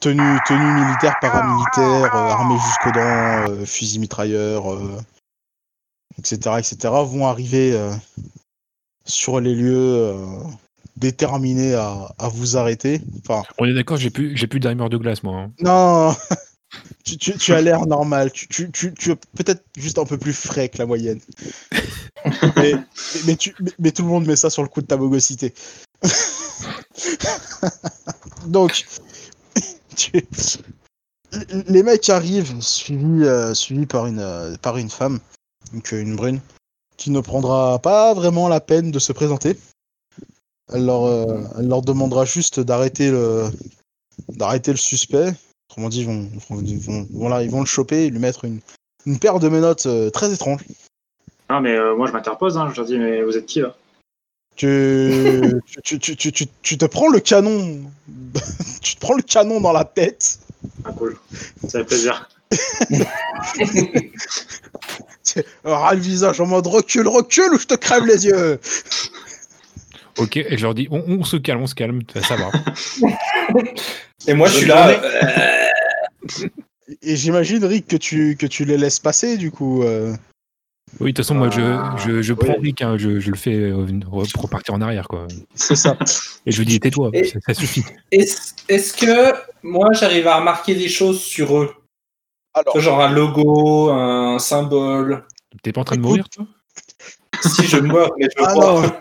tenus, 0.00 0.40
tenus 0.48 0.74
militaires, 0.84 1.16
paramilitaires, 1.20 2.14
euh, 2.14 2.28
armés 2.30 2.58
jusqu'aux 2.66 2.92
dents, 2.92 3.50
euh, 3.50 3.64
fusils 3.64 4.00
mitrailleurs, 4.00 4.72
euh, 4.74 4.98
etc., 6.18 6.56
etc., 6.58 6.76
vont 7.04 7.26
arriver 7.26 7.72
euh, 7.72 7.92
sur 9.04 9.40
les 9.40 9.54
lieux 9.54 9.74
euh, 9.76 10.26
déterminés 10.96 11.74
à, 11.74 12.14
à 12.18 12.28
vous 12.28 12.56
arrêter. 12.56 13.00
Enfin, 13.20 13.42
On 13.58 13.64
est 13.66 13.74
d'accord, 13.74 13.96
j'ai 13.96 14.10
plus, 14.10 14.36
j'ai 14.36 14.46
plus 14.46 14.60
d'armure 14.60 14.90
de 14.90 14.96
glace 14.96 15.22
moi. 15.22 15.40
hein. 15.40 15.52
Non, 15.60 16.14
tu, 17.04 17.16
tu, 17.18 17.36
tu 17.36 17.54
as 17.54 17.60
l'air 17.60 17.86
normal. 17.86 18.32
Tu, 18.32 18.48
tu, 18.48 18.70
tu, 18.72 18.92
tu 18.94 19.12
es 19.12 19.16
peut-être 19.16 19.64
juste 19.76 19.98
un 19.98 20.04
peu 20.04 20.18
plus 20.18 20.32
frais 20.32 20.68
que 20.68 20.78
la 20.78 20.86
moyenne. 20.86 21.20
mais, 22.56 22.74
mais, 23.26 23.36
tu, 23.36 23.54
mais, 23.60 23.70
mais 23.78 23.92
tout 23.92 24.02
le 24.02 24.08
monde 24.08 24.26
met 24.26 24.36
ça 24.36 24.50
sur 24.50 24.62
le 24.62 24.68
coup 24.68 24.80
de 24.80 24.86
ta 24.86 24.96
bogosité. 24.96 25.54
Donc, 28.46 28.84
tu- 29.96 30.12
les 31.68 31.82
mecs 31.82 32.08
arrivent 32.10 32.60
suivis, 32.60 33.24
euh, 33.24 33.54
suivis 33.54 33.86
par, 33.86 34.06
une, 34.06 34.20
euh, 34.20 34.54
par 34.62 34.76
une 34.76 34.90
femme, 34.90 35.18
donc 35.72 35.90
une 35.92 36.14
brune, 36.14 36.40
qui 36.96 37.10
ne 37.10 37.20
prendra 37.20 37.78
pas 37.78 38.14
vraiment 38.14 38.48
la 38.48 38.60
peine 38.60 38.90
de 38.90 38.98
se 38.98 39.12
présenter. 39.12 39.56
Elle 40.72 40.86
leur, 40.86 41.04
euh, 41.04 41.42
elle 41.58 41.68
leur 41.68 41.82
demandera 41.82 42.24
juste 42.24 42.60
d'arrêter 42.60 43.10
le, 43.10 43.50
d'arrêter 44.28 44.70
le 44.70 44.78
suspect. 44.78 45.32
Autrement 45.68 45.88
dit, 45.88 46.00
ils 46.00 46.06
vont, 46.06 46.28
ils 46.62 46.78
vont, 46.78 47.06
voilà, 47.12 47.42
ils 47.42 47.50
vont 47.50 47.60
le 47.60 47.66
choper 47.66 48.04
et 48.04 48.10
lui 48.10 48.18
mettre 48.18 48.44
une, 48.44 48.60
une 49.06 49.18
paire 49.18 49.40
de 49.40 49.48
menottes 49.48 49.86
euh, 49.86 50.10
très 50.10 50.32
étranges. 50.32 50.64
Non, 51.50 51.60
mais 51.60 51.76
euh, 51.76 51.96
moi, 51.96 52.06
je 52.06 52.12
m'interpose. 52.12 52.56
Hein, 52.56 52.70
je 52.70 52.76
leur 52.76 52.86
dis, 52.86 52.98
mais 52.98 53.22
vous 53.22 53.36
êtes 53.36 53.46
qui, 53.46 53.60
là? 53.60 53.74
Tu, 54.56 55.60
tu, 55.82 55.98
tu, 55.98 56.16
tu, 56.16 56.30
tu, 56.30 56.46
tu 56.62 56.78
te 56.78 56.84
prends 56.84 57.08
le 57.08 57.18
canon. 57.18 57.80
tu 58.80 58.94
te 58.94 59.00
prends 59.00 59.14
le 59.14 59.22
canon 59.22 59.60
dans 59.60 59.72
la 59.72 59.84
tête. 59.84 60.38
Ah, 60.84 60.92
cool. 60.92 61.16
Ça 61.66 61.80
fait 61.80 61.84
plaisir. 61.84 62.28
Tu 65.24 65.42
auras 65.64 65.94
le 65.94 66.00
visage 66.00 66.40
en 66.40 66.46
mode 66.46 66.66
recule, 66.66 67.08
recule 67.08 67.54
ou 67.54 67.58
je 67.58 67.66
te 67.66 67.74
crève 67.74 68.04
les 68.06 68.26
yeux. 68.26 68.60
Ok, 70.16 70.36
et 70.36 70.56
je 70.56 70.62
leur 70.62 70.74
dis, 70.74 70.86
on, 70.92 71.02
on 71.08 71.24
se 71.24 71.36
calme, 71.36 71.62
on 71.62 71.66
se 71.66 71.74
calme, 71.74 72.02
ça, 72.22 72.36
va. 72.36 72.52
Et 74.28 74.34
moi, 74.34 74.46
je 74.46 74.58
suis 74.58 74.66
là. 74.66 74.90
euh, 74.90 76.46
Et 77.02 77.16
j'imagine, 77.16 77.64
Rick, 77.64 77.88
que 77.88 77.96
tu, 77.96 78.36
que 78.36 78.46
tu 78.46 78.64
les 78.64 78.76
laisses 78.78 79.00
passer, 79.00 79.36
du 79.36 79.50
coup. 79.50 79.82
euh. 79.82 80.14
Oui, 81.00 81.10
de 81.12 81.16
toute 81.16 81.24
façon, 81.24 81.34
moi, 81.34 81.50
je, 81.50 81.60
Ah, 81.60 81.96
je, 82.22 82.32
prends 82.32 82.54
Rick, 82.60 82.80
hein, 82.82 82.96
je, 82.96 83.18
je 83.18 83.30
le 83.32 83.36
fais 83.36 83.72
re- 83.72 84.30
pour 84.32 84.42
repartir 84.42 84.74
en 84.74 84.80
arrière, 84.82 85.08
quoi. 85.08 85.26
C'est 85.56 85.74
ça. 85.74 85.98
Et 86.46 86.52
je 86.52 86.58
lui 86.60 86.66
dis, 86.66 86.78
tais-toi, 86.78 87.10
ça, 87.32 87.40
ça 87.48 87.54
suffit. 87.54 87.82
Est-ce 88.12 88.52
est-ce 88.68 88.92
que 88.94 89.34
moi, 89.64 89.88
j'arrive 89.98 90.28
à 90.28 90.36
remarquer 90.38 90.76
des 90.76 90.88
choses 90.88 91.20
sur 91.20 91.58
eux? 91.58 91.74
Alors, 92.54 92.80
Genre 92.80 93.00
un 93.00 93.10
logo, 93.10 93.90
un 93.90 94.38
symbole. 94.38 95.24
T'es 95.62 95.72
pas 95.72 95.80
en 95.80 95.84
train 95.84 95.96
de 95.96 96.02
mourir, 96.02 96.28
toi? 96.28 96.46
Si 97.42 97.66
je 97.66 97.78
meurs, 97.78 98.10
mais 98.18 98.26
je 98.36 98.42
Ah 98.44 98.52
crois. 98.52 98.82
non. 98.82 98.92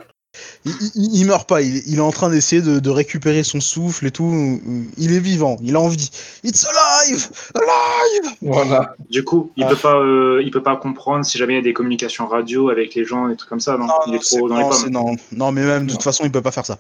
il, 0.66 0.72
il- 0.96 1.16
il 1.20 1.26
meurt 1.26 1.48
pas, 1.48 1.62
il, 1.62 1.84
il 1.86 1.98
est 1.98 2.02
en 2.02 2.12
train 2.12 2.30
d'essayer 2.30 2.62
de, 2.62 2.80
de 2.80 2.90
récupérer 2.90 3.44
son 3.44 3.62
souffle 3.62 4.06
et 4.08 4.12
tout. 4.12 4.60
Il 4.98 5.14
est 5.14 5.20
vivant, 5.20 5.58
il 5.62 5.76
a 5.76 5.80
envie. 5.80 6.10
It's 6.44 6.66
alive! 6.66 7.30
Alive! 7.54 8.36
Voilà. 8.42 8.96
Du 9.10 9.24
coup, 9.24 9.52
il 9.56 9.64
Ah. 9.64 9.68
peut 9.70 9.76
pas, 9.76 9.96
euh, 9.96 10.42
il 10.44 10.50
peut 10.52 10.64
pas 10.64 10.76
comprendre 10.78 11.24
si 11.26 11.38
jamais 11.38 11.54
il 11.54 11.58
y 11.58 11.60
a 11.60 11.64
des 11.64 11.74
communications 11.74 12.28
radio 12.28 12.70
avec 12.70 12.96
les 12.96 13.06
gens 13.06 13.30
et 13.30 13.36
trucs 13.36 13.50
comme 13.50 13.60
ça. 13.60 13.78
Non, 13.78 13.88
il 14.08 14.16
est 14.16 14.24
c'est- 14.24 14.38
trop 14.38 14.50
dans 14.50 14.58
les 14.58 14.64
non, 14.64 14.72
c'est- 14.72 14.84
pommes. 14.86 14.92
non, 14.94 15.16
non, 15.32 15.52
mais 15.52 15.62
même 15.64 15.84
de 15.86 15.92
Non. 15.92 15.94
toute 15.94 16.04
façon, 16.04 16.24
il 16.26 16.32
peut 16.32 16.42
pas 16.42 16.52
faire 16.52 16.66
ça. 16.66 16.80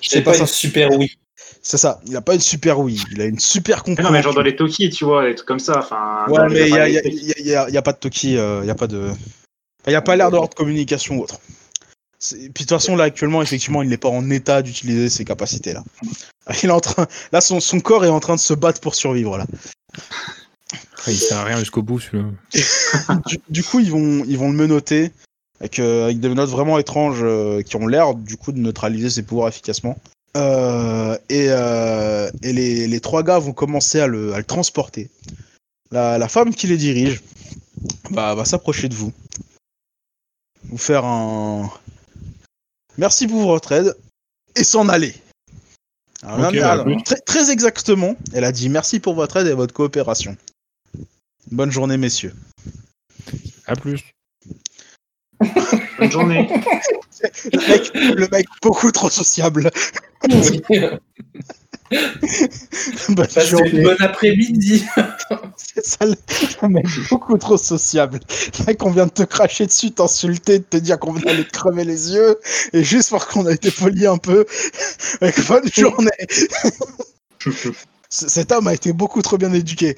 J'ai 0.00 0.22
pas 0.22 0.32
pas, 0.32 0.36
ça. 0.38 0.40
une 0.42 0.46
super 0.48 0.90
oui. 0.98 1.16
C'est 1.64 1.78
ça, 1.78 2.00
il 2.06 2.16
a 2.16 2.20
pas 2.20 2.34
une 2.34 2.40
super 2.40 2.80
oui, 2.80 3.00
il 3.12 3.20
a 3.20 3.24
une 3.24 3.38
super 3.38 3.84
compréhension. 3.84 4.10
non, 4.12 4.16
mais 4.18 4.22
genre 4.22 4.34
dans 4.34 4.42
les 4.42 4.56
Toki, 4.56 4.90
tu 4.90 5.04
vois, 5.04 5.26
des 5.28 5.34
trucs 5.36 5.46
comme 5.46 5.60
ça. 5.60 5.78
Enfin, 5.78 6.24
Ouais, 6.28 6.48
mais 6.48 6.62
il 6.62 6.66
y 6.68 6.70
pas 6.70 6.76
a, 6.76 6.80
a- 6.80 6.84
a- 6.86 7.40
y 7.40 7.54
a- 7.54 7.70
y 7.70 7.76
a 7.76 7.82
pas 7.82 7.92
de 7.92 7.98
Toki, 7.98 8.30
il 8.32 8.34
y 8.66 8.70
a 8.70 8.74
pas 8.74 8.86
de. 8.88 9.10
Il 9.86 9.92
y 9.92 9.96
a 9.96 10.02
pas 10.02 10.16
l'air 10.16 10.30
d'avoir 10.30 10.48
de 10.48 10.54
communication 10.54 11.16
ou 11.18 11.22
autre. 11.22 11.38
Puis 12.20 12.38
de 12.48 12.48
toute 12.52 12.68
façon, 12.68 12.94
là, 12.96 13.04
actuellement, 13.04 13.42
effectivement, 13.42 13.82
il 13.82 13.88
n'est 13.88 13.96
pas 13.96 14.08
en 14.08 14.28
état 14.30 14.62
d'utiliser 14.62 15.08
ses 15.08 15.24
capacités, 15.24 15.72
là. 15.72 15.82
Il 16.62 16.68
est 16.68 16.72
en 16.72 16.80
train. 16.80 17.06
Là, 17.32 17.40
son, 17.40 17.58
son 17.60 17.80
corps 17.80 18.04
est 18.04 18.08
en 18.08 18.20
train 18.20 18.34
de 18.36 18.40
se 18.40 18.54
battre 18.54 18.80
pour 18.80 18.94
survivre, 18.94 19.38
là. 19.38 19.46
Ah, 19.94 21.10
Il 21.10 21.16
sert 21.18 21.38
à 21.38 21.44
rien 21.44 21.58
jusqu'au 21.58 21.82
bout, 21.82 21.98
celui-là. 22.00 22.28
Du, 23.26 23.40
du 23.48 23.62
coup, 23.64 23.80
ils 23.80 23.90
vont, 23.90 24.24
ils 24.26 24.38
vont 24.38 24.50
le 24.50 24.56
menotter 24.56 25.10
avec, 25.60 25.78
euh, 25.78 26.04
avec 26.04 26.20
des 26.20 26.28
menottes 26.28 26.50
vraiment 26.50 26.78
étranges 26.78 27.20
euh, 27.22 27.62
qui 27.62 27.76
ont 27.76 27.86
l'air, 27.86 28.14
du 28.14 28.36
coup, 28.36 28.52
de 28.52 28.58
neutraliser 28.58 29.10
ses 29.10 29.22
pouvoirs 29.22 29.48
efficacement. 29.48 29.96
Euh, 30.36 31.18
et 31.28 31.46
euh, 31.50 32.30
et 32.42 32.52
les, 32.52 32.86
les 32.86 33.00
trois 33.00 33.22
gars 33.22 33.38
vont 33.38 33.52
commencer 33.52 34.00
à 34.00 34.06
le, 34.06 34.32
à 34.32 34.38
le 34.38 34.44
transporter. 34.44 35.10
La, 35.90 36.16
la 36.16 36.28
femme 36.28 36.54
qui 36.54 36.66
les 36.66 36.78
dirige 36.78 37.20
bah, 38.10 38.34
va 38.34 38.44
s'approcher 38.44 38.88
de 38.88 38.94
vous. 38.94 39.12
Vous 40.64 40.78
faire 40.78 41.04
un. 41.04 41.70
Merci 42.96 43.26
pour 43.26 43.46
votre 43.46 43.72
aide. 43.72 43.96
Et 44.54 44.64
s'en 44.64 44.88
aller. 44.88 45.14
Alors, 46.22 46.52
bah, 46.52 46.72
alors, 46.72 46.86
oui. 46.86 47.02
très, 47.02 47.20
très 47.20 47.50
exactement, 47.50 48.16
elle 48.32 48.44
a 48.44 48.52
dit 48.52 48.68
merci 48.68 49.00
pour 49.00 49.14
votre 49.14 49.38
aide 49.38 49.46
et 49.46 49.54
votre 49.54 49.74
coopération. 49.74 50.36
Bonne 51.50 51.70
journée, 51.70 51.96
messieurs. 51.96 52.34
À 53.66 53.74
plus. 53.74 54.02
Bonne 55.98 56.10
journée. 56.10 56.48
Le 57.52 57.68
mec, 57.68 57.90
le 57.94 58.28
mec 58.32 58.46
beaucoup 58.62 58.90
trop 58.90 59.08
sociable. 59.08 59.70
Journée. 60.28 60.98
une 63.72 63.82
bonne 63.82 63.96
après-midi. 64.00 64.84
C'est 65.56 65.84
ça, 65.84 66.06
le 66.06 66.68
mec 66.68 66.86
beaucoup 67.10 67.36
trop 67.38 67.56
sociable. 67.56 68.18
Le 68.58 68.66
mec, 68.66 68.84
on 68.84 68.90
vient 68.90 69.06
de 69.06 69.12
te 69.12 69.22
cracher 69.22 69.66
dessus, 69.66 69.92
t'insulter, 69.92 70.58
de 70.58 70.64
te 70.64 70.76
dire 70.78 70.98
qu'on 70.98 71.16
allait 71.16 71.44
te 71.44 71.52
crever 71.52 71.84
les 71.84 72.12
yeux, 72.12 72.38
et 72.72 72.82
juste 72.82 73.10
parce 73.10 73.26
qu'on 73.26 73.46
a 73.46 73.52
été 73.52 73.70
poli 73.70 74.06
un 74.06 74.18
peu. 74.18 74.44
Avec 75.20 75.46
bonne 75.46 75.68
journée. 75.72 76.10
Cet 78.08 78.52
homme 78.52 78.66
a 78.66 78.74
été 78.74 78.92
beaucoup 78.92 79.22
trop 79.22 79.38
bien 79.38 79.52
éduqué. 79.52 79.96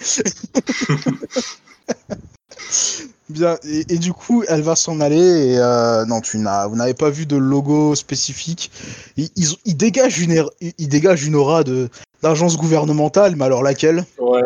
Bien, 3.29 3.57
et, 3.65 3.95
et 3.95 3.99
du 3.99 4.13
coup, 4.13 4.45
elle 4.49 4.63
va 4.63 4.77
s'en 4.77 5.01
aller. 5.01 5.17
Et 5.17 5.59
euh, 5.59 6.05
non, 6.05 6.21
tu 6.21 6.39
n'as, 6.39 6.67
vous 6.67 6.77
n'avez 6.77 6.95
pas 6.95 7.11
vu 7.11 7.27
de 7.27 7.37
logo 7.37 7.95
spécifique. 7.95 8.71
Ils, 9.17 9.31
ils, 9.37 9.49
ils 9.65 9.77
dégagent 9.77 10.19
une, 10.21 10.33
air- 10.33 10.51
ils 10.61 10.89
dégagent 10.89 11.25
une 11.25 11.35
aura 11.35 11.65
de 11.65 11.89
d'agence 12.23 12.57
gouvernementale, 12.57 13.37
mais 13.37 13.45
alors 13.45 13.63
laquelle? 13.63 14.05
Ouais. 14.19 14.43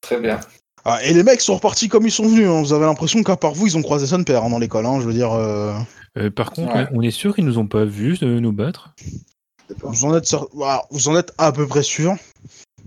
Très 0.00 0.20
bien. 0.20 0.40
ah, 0.84 1.02
Et 1.04 1.12
les 1.14 1.22
mecs 1.22 1.40
sont 1.40 1.54
repartis 1.54 1.88
comme 1.88 2.06
ils 2.06 2.10
sont 2.10 2.26
venus. 2.28 2.48
hein. 2.48 2.60
Vous 2.62 2.72
avez 2.72 2.84
l'impression 2.84 3.22
qu'à 3.22 3.36
part 3.36 3.54
vous, 3.54 3.66
ils 3.66 3.76
ont 3.76 3.82
croisé 3.82 4.06
son 4.06 4.22
père 4.24 4.44
hein, 4.44 4.50
dans 4.50 4.58
l'école. 4.58 4.86
hein. 4.86 5.00
Je 5.00 5.06
veux 5.06 5.12
dire, 5.14 5.32
euh, 5.32 5.72
Euh, 6.16 6.30
par 6.30 6.50
contre, 6.50 6.74
Ouais. 6.76 6.86
on 6.92 7.02
est 7.02 7.10
sûr 7.10 7.34
qu'ils 7.34 7.44
nous 7.44 7.58
ont 7.58 7.66
pas 7.66 7.84
vus 7.84 8.18
euh, 8.22 8.38
nous 8.40 8.52
battre? 8.52 8.94
Vous 9.82 10.04
en 10.04 10.14
êtes, 10.14 10.24
cer- 10.26 10.46
voilà, 10.52 10.82
vous 10.90 11.08
en 11.08 11.16
êtes 11.16 11.32
à 11.38 11.52
peu 11.52 11.66
près 11.66 11.82
sûr. 11.82 12.14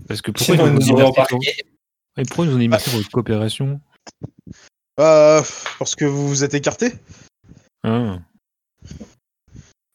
Parce 0.06 0.22
que 0.22 0.30
pourquoi 0.30 0.54
ils 0.56 0.62
nous 0.62 0.92
ont 0.92 1.18
merci 2.68 2.90
pour 2.90 2.98
votre 2.98 3.10
coopération? 3.10 3.80
Euh, 5.00 5.42
parce 5.78 5.94
que 5.94 6.04
vous 6.04 6.28
vous 6.28 6.44
êtes 6.44 6.54
écarté. 6.54 6.92
Ah. 7.84 8.18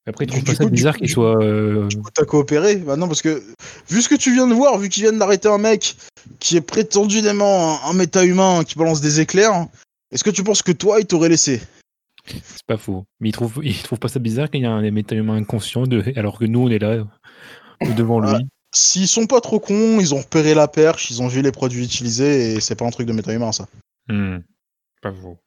Après, 0.05 0.25
tu 0.25 0.43
trouves 0.43 0.55
ça 0.55 0.65
bizarre 0.65 0.97
du- 0.97 1.07
soient... 1.07 1.41
euh, 1.41 1.87
T'as 2.13 2.25
coopéré 2.25 2.75
Bah 2.75 2.97
non, 2.97 3.07
parce 3.07 3.21
que 3.21 3.41
vu 3.89 4.01
ce 4.01 4.09
que 4.09 4.15
tu 4.15 4.33
viens 4.33 4.47
de 4.47 4.53
voir, 4.53 4.77
vu 4.77 4.89
qu'ils 4.89 5.03
viennent 5.03 5.19
d'arrêter 5.19 5.47
un 5.47 5.57
mec 5.57 5.95
qui 6.39 6.57
est 6.57 6.61
prétendument 6.61 7.81
un, 7.85 7.89
un 7.89 7.93
méta-humain 7.93 8.63
qui 8.65 8.77
balance 8.77 8.99
des 9.01 9.21
éclairs, 9.21 9.67
est-ce 10.11 10.23
que 10.23 10.29
tu 10.29 10.43
penses 10.43 10.61
que 10.61 10.73
toi, 10.73 10.99
il 10.99 11.05
t'aurait 11.05 11.29
laissé? 11.29 11.61
C'est 12.25 12.65
pas 12.67 12.77
faux. 12.77 13.03
Mais 13.19 13.29
ils 13.29 13.33
trouvent 13.33 13.99
pas 13.99 14.07
ça 14.09 14.19
bizarre 14.19 14.49
qu'il 14.49 14.61
y 14.61 14.65
a 14.65 14.71
un 14.71 14.91
métal 14.91 15.17
humain 15.17 15.35
inconscient 15.35 15.83
de... 15.83 16.03
alors 16.17 16.37
que 16.37 16.45
nous, 16.45 16.59
on 16.67 16.69
est 16.69 16.79
là, 16.79 16.89
euh, 17.83 17.93
devant 17.95 18.19
lui. 18.19 18.31
Ouais. 18.31 18.39
S'ils 18.75 19.07
sont 19.07 19.27
pas 19.27 19.39
trop 19.41 19.59
cons, 19.59 19.99
ils 19.99 20.13
ont 20.13 20.19
repéré 20.19 20.53
la 20.53 20.67
perche, 20.67 21.11
ils 21.11 21.21
ont 21.21 21.27
vu 21.27 21.41
les 21.41 21.51
produits 21.51 21.83
utilisés 21.85 22.53
et 22.55 22.59
c'est 22.59 22.75
pas 22.75 22.85
un 22.85 22.89
truc 22.91 23.07
de 23.07 23.13
méta-humain 23.13 23.51
ça. 23.51 23.67
Hmm. 24.07 24.39
Pas 25.01 25.13
faux. 25.13 25.37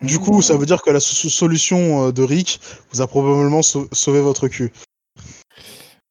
Du 0.00 0.18
coup, 0.18 0.42
ça 0.42 0.56
veut 0.56 0.66
dire 0.66 0.82
que 0.82 0.90
la 0.90 1.00
so- 1.00 1.28
solution 1.28 2.08
euh, 2.08 2.12
de 2.12 2.22
Rick 2.22 2.60
vous 2.90 3.00
a 3.00 3.06
probablement 3.06 3.62
sau- 3.62 3.88
sauvé 3.92 4.20
votre 4.20 4.48
cul. 4.48 4.72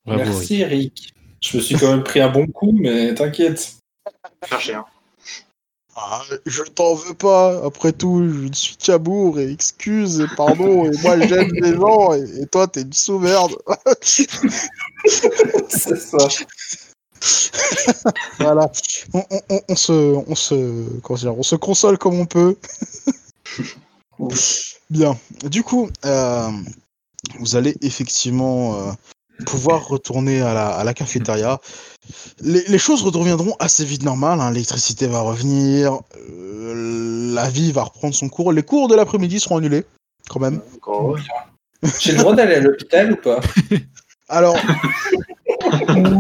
Bravo, 0.06 0.22
Rick. 0.24 0.32
Merci, 0.34 0.56
Eric. 0.62 1.14
Je 1.42 1.58
me 1.58 1.62
suis 1.62 1.76
quand 1.76 1.92
même 1.92 2.04
pris 2.04 2.22
un 2.22 2.30
bon 2.30 2.48
coup, 2.48 2.72
mais 2.72 3.14
t'inquiète. 3.16 3.78
Chercher, 4.48 4.76
hein. 4.76 4.86
Ah, 5.96 6.22
je 6.46 6.64
t'en 6.64 6.94
veux 6.94 7.14
pas. 7.14 7.66
Après 7.66 7.92
tout, 7.92 8.26
je 8.26 8.54
suis 8.54 8.76
Cabour 8.78 9.40
et 9.40 9.52
excuse 9.52 10.22
et 10.22 10.28
pardon. 10.38 10.86
et 10.86 10.98
moi, 11.04 11.20
j'aime 11.20 11.52
les 11.54 11.76
gens 11.76 12.14
et, 12.14 12.42
et 12.42 12.48
toi, 12.48 12.68
t'es 12.68 12.84
une 12.84 12.94
sous-merde. 12.94 13.56
C'est 14.06 15.98
ça. 15.98 16.18
voilà. 18.40 18.72
On, 19.14 19.24
on- 19.30 19.42
on- 19.50 19.62
on 19.70 19.76
se, 19.76 19.92
on 19.92 20.36
se, 20.36 21.00
comment 21.02 21.20
dire, 21.20 21.38
on 21.38 21.44
se 21.44 21.56
console 21.56 21.98
comme 21.98 22.20
on 22.20 22.26
peut. 22.26 22.56
Bien. 24.90 25.18
Du 25.50 25.64
coup, 25.64 25.90
euh, 26.06 26.50
vous 27.40 27.56
allez 27.56 27.76
effectivement 27.82 28.76
euh, 28.76 28.92
pouvoir 29.46 29.88
retourner 29.88 30.42
à 30.42 30.54
la, 30.54 30.70
à 30.70 30.84
la 30.84 30.94
cafétéria. 30.94 31.60
Les, 32.42 32.64
les 32.68 32.78
choses 32.78 33.02
redeviendront 33.04 33.56
assez 33.60 33.86
vite 33.86 34.04
normales. 34.04 34.40
hein. 34.42 34.52
L'électricité 34.52 35.08
va 35.08 35.22
revenir, 35.22 36.00
euh, 36.30 37.34
la 37.34 37.50
vie 37.50 37.72
va 37.72 37.84
reprendre 37.84 38.14
son 38.14 38.30
cours. 38.30 38.52
Les 38.52 38.64
cours 38.64 38.88
de 38.88 38.96
l'après-midi 38.96 39.40
seront 39.40 39.58
annulés, 39.58 39.86
quand 40.30 40.40
même. 40.40 40.62
J'ai 42.00 42.12
le 42.12 42.20
droit 42.20 42.36
d'aller 42.36 42.56
à 42.56 42.60
l'hôpital 42.60 43.14
ou 43.14 43.16
pas? 43.16 43.40
Alors, 44.34 44.56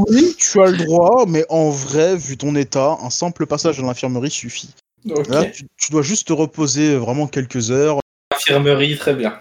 oui, 0.10 0.36
tu 0.38 0.62
as 0.62 0.70
le 0.70 0.78
droit, 0.86 1.26
mais 1.28 1.46
en 1.48 1.70
vrai, 1.70 2.18
vu 2.18 2.36
ton 2.36 2.56
état, 2.56 2.98
un 3.02 3.10
simple 3.10 3.46
passage 3.46 3.80
à 3.80 3.84
l'infirmerie 3.84 4.30
suffit. 4.30 4.76
Là, 5.06 5.46
tu, 5.46 5.66
tu 5.78 5.92
dois 5.94 6.02
juste 6.02 6.28
te 6.28 6.34
reposer 6.34 6.98
vraiment 6.98 7.26
quelques 7.28 7.72
heures. 7.72 8.00
Infirmerie, 8.36 8.98
très 8.98 9.14
bien. 9.16 9.40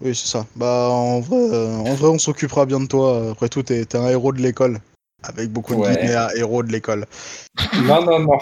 Oui, 0.00 0.14
c'est 0.14 0.28
ça. 0.28 0.46
Bah, 0.54 0.88
en 0.88 1.18
vrai, 1.20 1.36
euh, 1.36 1.76
en 1.78 1.94
vrai 1.94 2.08
on 2.08 2.18
s'occupera 2.18 2.64
bien 2.64 2.78
de 2.80 2.86
toi. 2.86 3.30
Après 3.32 3.48
tout, 3.48 3.62
t'es 3.64 3.96
un 3.96 4.08
héros 4.08 4.32
de 4.32 4.40
l'école. 4.40 4.80
Avec 5.24 5.50
beaucoup 5.50 5.74
de 5.74 5.80
Ouais. 5.80 5.96
guillemets 5.96 6.14
à 6.14 6.30
héros 6.36 6.62
de 6.62 6.70
l'école. 6.70 7.06
Non, 7.82 8.04
non, 8.04 8.20
non. 8.20 8.38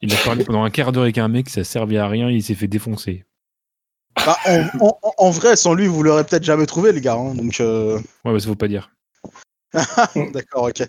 Il 0.00 0.12
a 0.12 0.16
parlé 0.24 0.44
pendant 0.44 0.64
un 0.64 0.70
quart 0.70 0.92
d'heure 0.92 1.04
avec 1.04 1.16
un 1.18 1.28
mec, 1.28 1.48
ça 1.48 1.64
servait 1.64 1.98
à 1.98 2.08
rien, 2.08 2.28
il 2.28 2.42
s'est 2.42 2.56
fait 2.56 2.66
défoncer. 2.66 3.24
Bah, 4.16 4.36
en, 4.46 4.68
en- 4.80 4.98
en- 5.02 5.12
en 5.18 5.30
vrai, 5.30 5.56
sans 5.56 5.74
lui, 5.74 5.86
vous 5.86 6.02
l'aurez 6.02 6.24
peut-être 6.24 6.44
jamais 6.44 6.66
trouvé, 6.66 6.92
les 6.92 7.00
gars. 7.00 7.14
hein, 7.14 7.34
donc, 7.34 7.60
euh, 7.60 7.98
Ouais, 8.24 8.32
bah, 8.32 8.40
ça 8.40 8.46
faut 8.46 8.54
pas 8.54 8.68
dire. 8.68 8.90
d'accord, 10.32 10.64
ok. 10.64 10.82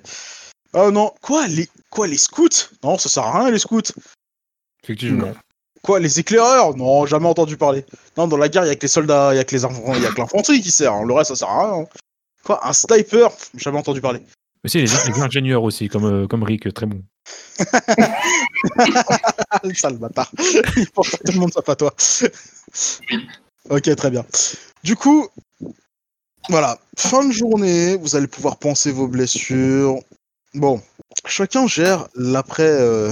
Oh 0.74 0.92
non, 0.92 1.14
quoi 1.22 1.48
les, 1.48 1.70
quoi, 1.90 2.08
les 2.08 2.18
scouts? 2.18 2.50
Non, 2.84 2.98
ça 2.98 3.08
sert 3.10 3.24
à 3.24 3.40
rien, 3.44 3.52
les 3.52 3.60
scouts. 3.60 3.82
Effectivement. 4.84 5.32
Quoi, 5.82 6.00
les 6.00 6.20
éclaireurs? 6.20 6.76
Non, 6.76 7.06
jamais 7.06 7.28
entendu 7.28 7.58
parler. 7.58 7.86
Non, 8.18 8.28
dans 8.28 8.38
la 8.38 8.50
guerre, 8.50 8.66
il 8.66 8.70
y 8.70 8.72
a 8.72 8.76
que 8.76 8.82
les 8.82 8.88
soldats, 8.88 9.34
il 9.34 9.38
y 9.38 9.40
a 9.40 9.44
que 9.44 9.56
les 9.56 9.66
enfants, 9.66 9.94
il 9.96 10.02
y 10.02 10.06
a 10.06 10.12
que 10.12 10.20
l'infanterie 10.20 10.62
qui 10.62 10.72
sert. 10.72 10.94
hein. 10.94 11.06
Le 11.06 11.14
reste, 11.14 11.30
ça 11.30 11.36
sert 11.36 11.50
à 11.50 11.76
rien. 11.76 11.86
Quoi, 12.44 12.66
un 12.68 12.74
sniper? 12.74 13.30
Jamais 13.56 13.78
entendu 13.78 14.02
parler. 14.02 14.22
Mais 14.64 14.70
si, 14.70 14.78
les, 14.80 14.86
les 14.88 15.22
ingénieurs 15.22 15.64
aussi, 15.64 15.90
comme, 15.90 16.06
euh, 16.06 16.28
comme 16.28 16.44
Rick, 16.44 16.74
très 16.74 16.86
bon. 16.86 17.02
Ah, 18.70 19.60
le 19.64 19.74
sale 19.74 19.98
bâtard. 19.98 20.32
Il 20.78 20.90
pense 20.92 21.14
à 21.14 21.18
tout 21.18 21.32
le 21.34 21.40
monde 21.40 21.54
sauf 21.54 21.68
à 21.68 21.76
toi. 21.76 21.94
Ok, 23.70 23.96
très 23.96 24.10
bien. 24.12 24.26
Du 24.84 24.96
coup, 24.96 25.28
voilà. 26.50 26.80
Fin 26.98 27.26
de 27.26 27.32
journée, 27.32 27.96
vous 27.98 28.16
allez 28.16 28.28
pouvoir 28.28 28.58
penser 28.58 28.92
vos 28.92 29.08
blessures. 29.08 30.00
Bon, 30.54 30.82
chacun 31.26 31.68
gère 31.68 32.08
l'après 32.16 32.68
euh, 32.70 33.12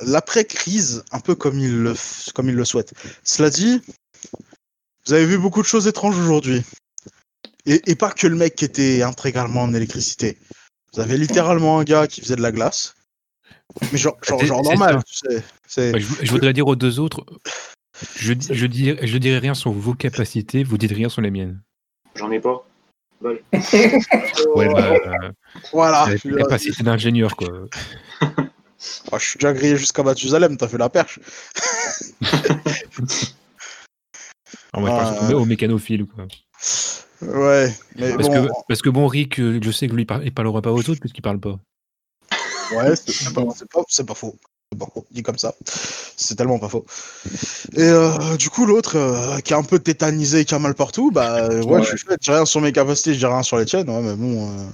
l'après-crise 0.00 1.04
un 1.12 1.20
peu 1.20 1.34
comme 1.34 1.58
il, 1.58 1.82
le, 1.82 1.94
comme 2.34 2.48
il 2.48 2.54
le 2.54 2.64
souhaite. 2.64 2.92
Cela 3.22 3.50
dit, 3.50 3.80
vous 5.06 5.12
avez 5.12 5.26
vu 5.26 5.38
beaucoup 5.38 5.62
de 5.62 5.66
choses 5.66 5.86
étranges 5.86 6.18
aujourd'hui. 6.18 6.62
Et, 7.66 7.80
et 7.90 7.94
pas 7.94 8.10
que 8.10 8.26
le 8.26 8.36
mec 8.36 8.56
qui 8.56 8.64
était 8.64 9.02
intégralement 9.02 9.62
en 9.62 9.72
électricité. 9.72 10.38
Vous 10.92 11.00
avez 11.00 11.16
littéralement 11.16 11.78
un 11.78 11.84
gars 11.84 12.06
qui 12.06 12.20
faisait 12.20 12.36
de 12.36 12.42
la 12.42 12.52
glace. 12.52 12.94
Mais 13.92 13.98
genre, 13.98 14.18
normal, 14.62 15.00
ça. 15.00 15.02
tu 15.06 15.14
sais. 15.14 15.44
C'est- 15.66 15.92
Ouais, 15.92 16.00
je, 16.00 16.26
je 16.26 16.30
voudrais 16.30 16.52
dire 16.52 16.66
aux 16.66 16.76
deux 16.76 17.00
autres, 17.00 17.24
je, 18.16 18.32
je, 18.50 18.66
dis, 18.66 18.94
je 19.00 19.18
dirai 19.18 19.38
rien 19.38 19.54
sur 19.54 19.72
vos 19.72 19.94
capacités, 19.94 20.64
vous 20.64 20.78
dites 20.78 20.92
rien 20.92 21.08
sur 21.08 21.22
les 21.22 21.30
miennes. 21.30 21.60
J'en 22.16 22.30
ai 22.30 22.40
pas. 22.40 22.66
Bol. 23.20 23.40
Ouais, 24.54 24.68
bah, 24.72 24.92
euh, 24.92 25.30
Voilà. 25.72 26.06
la 26.24 26.42
capacité 26.42 26.82
d'ingénieur, 26.82 27.36
quoi. 27.36 27.48
Ah, 28.20 29.18
je 29.18 29.24
suis 29.24 29.38
déjà 29.38 29.52
grillé 29.52 29.76
jusqu'à 29.76 30.02
Mathusalem, 30.02 30.56
t'as 30.56 30.68
fait 30.68 30.78
la 30.78 30.88
perche. 30.90 31.18
Alors, 34.72 34.86
moi, 34.86 34.90
je 34.90 34.94
pense 35.20 35.30
Ah. 35.30 35.34
au- 35.34 35.40
au 35.40 35.44
mécanophile, 35.44 36.06
quoi. 36.06 36.26
Ouais, 37.22 37.72
mais 37.96 38.14
Parce, 38.16 38.28
bon, 38.28 38.46
que, 38.46 38.52
parce 38.68 38.82
que 38.82 38.90
bon, 38.90 39.06
Rick, 39.06 39.38
euh, 39.40 39.58
je 39.62 39.70
sais 39.70 39.88
que 39.88 39.94
lui, 39.94 40.04
par- 40.04 40.22
il 40.22 40.34
parlera 40.34 40.60
pas 40.60 40.72
aux 40.72 40.78
autres 40.90 41.00
puisqu'il 41.00 41.22
parle 41.22 41.40
pas. 41.40 41.58
ouais, 42.72 42.96
c'est 42.96 43.12
c'est 43.12 43.32
pas, 43.32 43.44
c'est 43.56 43.70
pas, 43.70 43.82
c'est 43.88 44.04
pas 44.06 44.14
faux. 44.14 44.36
Faux, 44.94 45.04
dit 45.10 45.22
comme 45.22 45.38
ça. 45.38 45.54
C'est 46.16 46.34
tellement 46.36 46.58
pas 46.58 46.68
faux. 46.68 46.84
Et 47.76 47.82
euh, 47.82 48.36
du 48.38 48.50
coup, 48.50 48.66
l'autre, 48.66 48.96
euh, 48.96 49.38
qui 49.40 49.52
est 49.52 49.56
un 49.56 49.62
peu 49.62 49.78
tétanisé, 49.78 50.44
qui 50.44 50.54
a 50.54 50.58
mal 50.58 50.74
partout, 50.74 51.10
bah 51.10 51.36
euh, 51.50 51.62
ouais, 51.62 51.80
Ouais. 51.80 51.82
je 51.84 51.96
j'ai 52.20 52.32
rien 52.32 52.44
sur 52.44 52.60
mes 52.60 52.72
capacités, 52.72 53.14
je 53.14 53.18
dis 53.18 53.26
rien 53.26 53.42
sur 53.42 53.56
les 53.58 53.64
tiennes, 53.64 53.88
ouais, 53.90 54.00
mais 54.02 54.14
bon. 54.14 54.48
euh, 54.50 54.64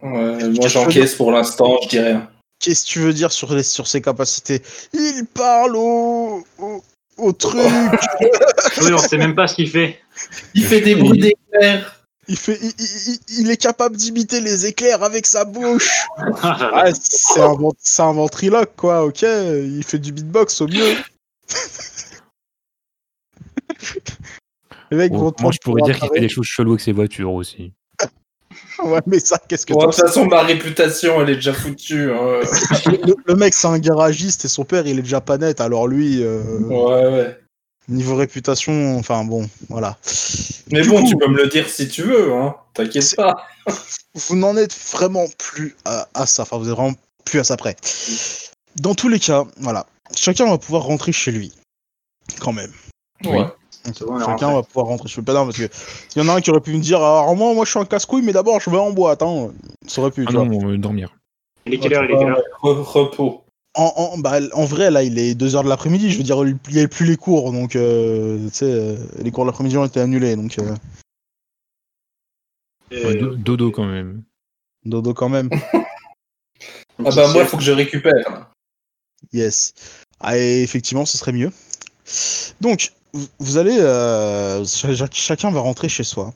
Ouais, 0.00 0.48
moi 0.50 0.68
j'encaisse 0.68 1.14
pour 1.16 1.32
l'instant, 1.32 1.78
je 1.82 1.88
dis 1.88 1.98
rien. 1.98 2.28
Qu'est-ce 2.60 2.84
que 2.84 2.88
tu 2.90 2.98
veux 3.00 3.12
dire 3.12 3.32
sur, 3.32 3.52
les, 3.54 3.62
sur 3.64 3.86
ses 3.88 4.00
capacités? 4.00 4.62
Il 4.92 5.24
parle 5.32 5.76
au, 5.76 6.44
au, 6.58 6.82
au 7.16 7.32
truc 7.32 7.60
Oui, 8.82 8.92
on 8.92 8.98
sait 8.98 9.18
même 9.18 9.34
pas 9.34 9.46
ce 9.48 9.54
qu'il 9.56 9.68
fait. 9.70 9.98
Il 10.54 10.64
fait 10.64 10.80
des 10.80 10.94
bruits 10.96 11.18
d'éclairs. 11.20 11.97
Il, 12.28 12.36
fait, 12.36 12.58
il, 12.62 12.72
il- 12.78 13.40
il- 13.40 13.50
est 13.50 13.56
capable 13.56 13.96
d'imiter 13.96 14.40
les 14.40 14.66
éclairs 14.66 15.02
avec 15.02 15.26
sa 15.26 15.44
bouche. 15.44 16.02
Ouais, 16.18 16.92
c'est 17.00 17.40
un, 18.02 18.12
ventriloque, 18.12 18.72
quoi, 18.76 19.04
ok 19.04 19.22
Il 19.22 19.82
fait 19.84 19.98
du 19.98 20.12
beatbox 20.12 20.60
au 20.60 20.68
mieux. 20.68 20.94
Les 24.90 24.96
mecs 24.96 25.12
Bon, 25.12 25.18
vont 25.18 25.32
te 25.32 25.42
moi, 25.42 25.50
je 25.52 25.58
pourrais 25.62 25.82
dire 25.82 25.98
qu'il 25.98 26.08
fait 26.14 26.20
des 26.20 26.28
choses 26.28 26.46
cheloues 26.46 26.72
avec 26.72 26.80
ses 26.80 26.92
voitures 26.92 27.32
aussi. 27.32 27.72
Ouais, 28.82 29.00
mais 29.06 29.18
ça, 29.18 29.38
qu'est-ce 29.48 29.66
que 29.66 29.74
de 29.74 29.78
toute 29.80 29.94
façon, 29.94 30.26
ma 30.26 30.42
réputation, 30.42 31.20
elle 31.20 31.30
est 31.30 31.34
déjà 31.34 31.52
foutue. 31.52 32.10
hein. 32.12 32.40
le, 32.86 33.14
le 33.26 33.34
mec, 33.34 33.52
c'est 33.52 33.66
un 33.66 33.78
garagiste 33.78 34.44
et 34.44 34.48
son 34.48 34.64
père, 34.64 34.86
il 34.86 34.98
est 34.98 35.02
déjà 35.02 35.20
pas 35.20 35.36
net. 35.36 35.60
Alors 35.60 35.88
lui, 35.88 36.22
euh, 36.22 36.42
Ouais, 36.60 37.06
ouais. 37.12 37.40
Niveau 37.88 38.16
réputation, 38.16 38.96
enfin 38.98 39.24
bon, 39.24 39.48
voilà. 39.68 39.96
Mais 40.70 40.82
Du 40.82 40.88
bon, 40.90 41.02
coup- 41.02 41.08
tu 41.08 41.16
peux 41.16 41.28
me 41.28 41.36
le 41.36 41.48
dire 41.48 41.68
si 41.68 41.88
tu 41.88 42.02
veux, 42.02 42.32
hein. 42.34 42.54
T'inquiète 42.74 43.16
pas. 43.16 43.36
Vous 44.14 44.36
n'en 44.36 44.56
êtes 44.56 44.74
vraiment 44.92 45.24
plus 45.38 45.76
à, 45.84 46.08
à 46.14 46.26
ça. 46.26 46.42
Enfin, 46.42 46.58
vous 46.58 46.68
êtes 46.68 46.74
vraiment 46.74 46.94
plus 47.24 47.38
à 47.40 47.44
ça 47.44 47.56
près. 47.56 47.76
Dans 48.76 48.94
tous 48.94 49.08
les 49.08 49.18
cas, 49.20 49.44
voilà. 49.58 49.86
Chacun 50.16 50.46
va 50.48 50.58
pouvoir 50.58 50.82
rentrer 50.84 51.12
chez 51.12 51.30
lui. 51.30 51.52
Quand 52.40 52.52
même. 52.52 52.72
Ouais. 53.24 53.44
Bon, 53.44 53.52
on 54.08 54.18
Chacun 54.24 54.52
va 54.52 54.62
pouvoir 54.62 54.86
rentrer 54.86 55.08
chez 55.08 55.16
lui. 55.20 55.24
Pas 55.24 55.34
non, 55.34 55.44
parce 55.44 55.56
que 55.58 55.68
il 56.16 56.22
y 56.22 56.24
en 56.24 56.28
a 56.28 56.34
un 56.34 56.40
qui 56.40 56.50
aurait 56.50 56.60
pu 56.60 56.72
me 56.72 56.80
dire 56.80 56.98
alors 56.98 57.34
moi, 57.36 57.54
moi 57.54 57.64
je 57.64 57.70
suis 57.70 57.78
un 57.78 57.84
casse-couille, 57.84 58.22
mais 58.22 58.32
d'abord 58.32 58.60
je 58.60 58.70
vais 58.70 58.76
en 58.78 58.90
boîte. 58.90 59.22
Hein. 59.22 59.50
Ça 59.86 60.00
aurait 60.00 60.10
pu. 60.10 60.24
Ah 60.26 60.30
tu 60.30 60.36
vois. 60.36 60.44
non, 60.46 60.70
euh, 60.70 60.78
dormir. 60.78 61.14
Il 61.66 61.74
est 61.74 61.78
quelle 61.78 61.94
heure 61.94 62.04
Il 62.04 62.10
est 62.14 62.18
quelle 62.18 62.28
heure 62.30 62.42
Re- 62.62 62.82
repos. 62.82 63.44
En, 63.78 63.92
en, 64.14 64.18
bah, 64.18 64.40
en 64.54 64.64
vrai, 64.64 64.90
là, 64.90 65.04
il 65.04 65.18
est 65.18 65.34
2h 65.34 65.62
de 65.62 65.68
l'après-midi. 65.68 66.10
Je 66.10 66.18
veux 66.18 66.24
dire, 66.24 66.36
il 66.44 66.58
n'y 66.72 66.78
avait 66.78 66.88
plus 66.88 67.06
les 67.06 67.16
cours. 67.16 67.52
Donc, 67.52 67.76
euh, 67.76 68.48
tu 68.48 68.54
sais, 68.54 68.64
euh, 68.66 68.96
les 69.22 69.30
cours 69.30 69.44
de 69.44 69.50
l'après-midi 69.50 69.76
ont 69.76 69.84
été 69.84 70.00
annulés. 70.00 70.34
Donc, 70.36 70.58
euh, 70.58 70.74
Et, 72.90 73.04
Ouais, 73.04 73.14
do- 73.16 73.36
dodo 73.36 73.70
quand 73.70 73.84
même. 73.86 74.22
dodo 74.84 75.14
quand 75.14 75.28
même. 75.28 75.48
Ah 77.00 77.10
bah 77.14 77.28
moi, 77.28 77.32
sieste. 77.34 77.50
faut 77.50 77.56
que 77.58 77.62
je 77.62 77.70
récupère. 77.70 78.50
Yes. 79.32 79.72
Ah, 80.18 80.36
et 80.36 80.62
effectivement, 80.64 81.06
ce 81.06 81.16
serait 81.16 81.30
mieux. 81.32 81.52
Donc, 82.60 82.92
vous- 83.38 83.56
allez. 83.56 83.76
euh, 83.78 84.64
ch- 84.64 85.08
chacun 85.12 85.52
va 85.52 85.60
rentrer 85.60 85.88
chez 85.88 86.02
soi. 86.02 86.34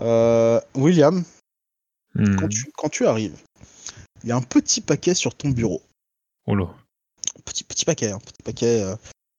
Euh, 0.00 0.60
William, 0.74 1.22
Hmm. 2.16 2.34
quand, 2.36 2.48
tu, 2.48 2.72
quand 2.76 2.88
tu 2.88 3.06
arrives, 3.06 3.36
il 4.24 4.28
y 4.28 4.32
a 4.32 4.36
un 4.36 4.42
petit 4.42 4.80
paquet 4.80 5.14
sur 5.14 5.34
ton 5.34 5.50
bureau. 5.50 5.82
Oh 6.46 6.54
là. 6.54 6.66
Petit, 7.44 7.62
petit 7.62 7.84
paquet, 7.84 8.10
un 8.10 8.18
petit 8.18 8.42
paquet. 8.42 8.82
euh, 8.82 8.96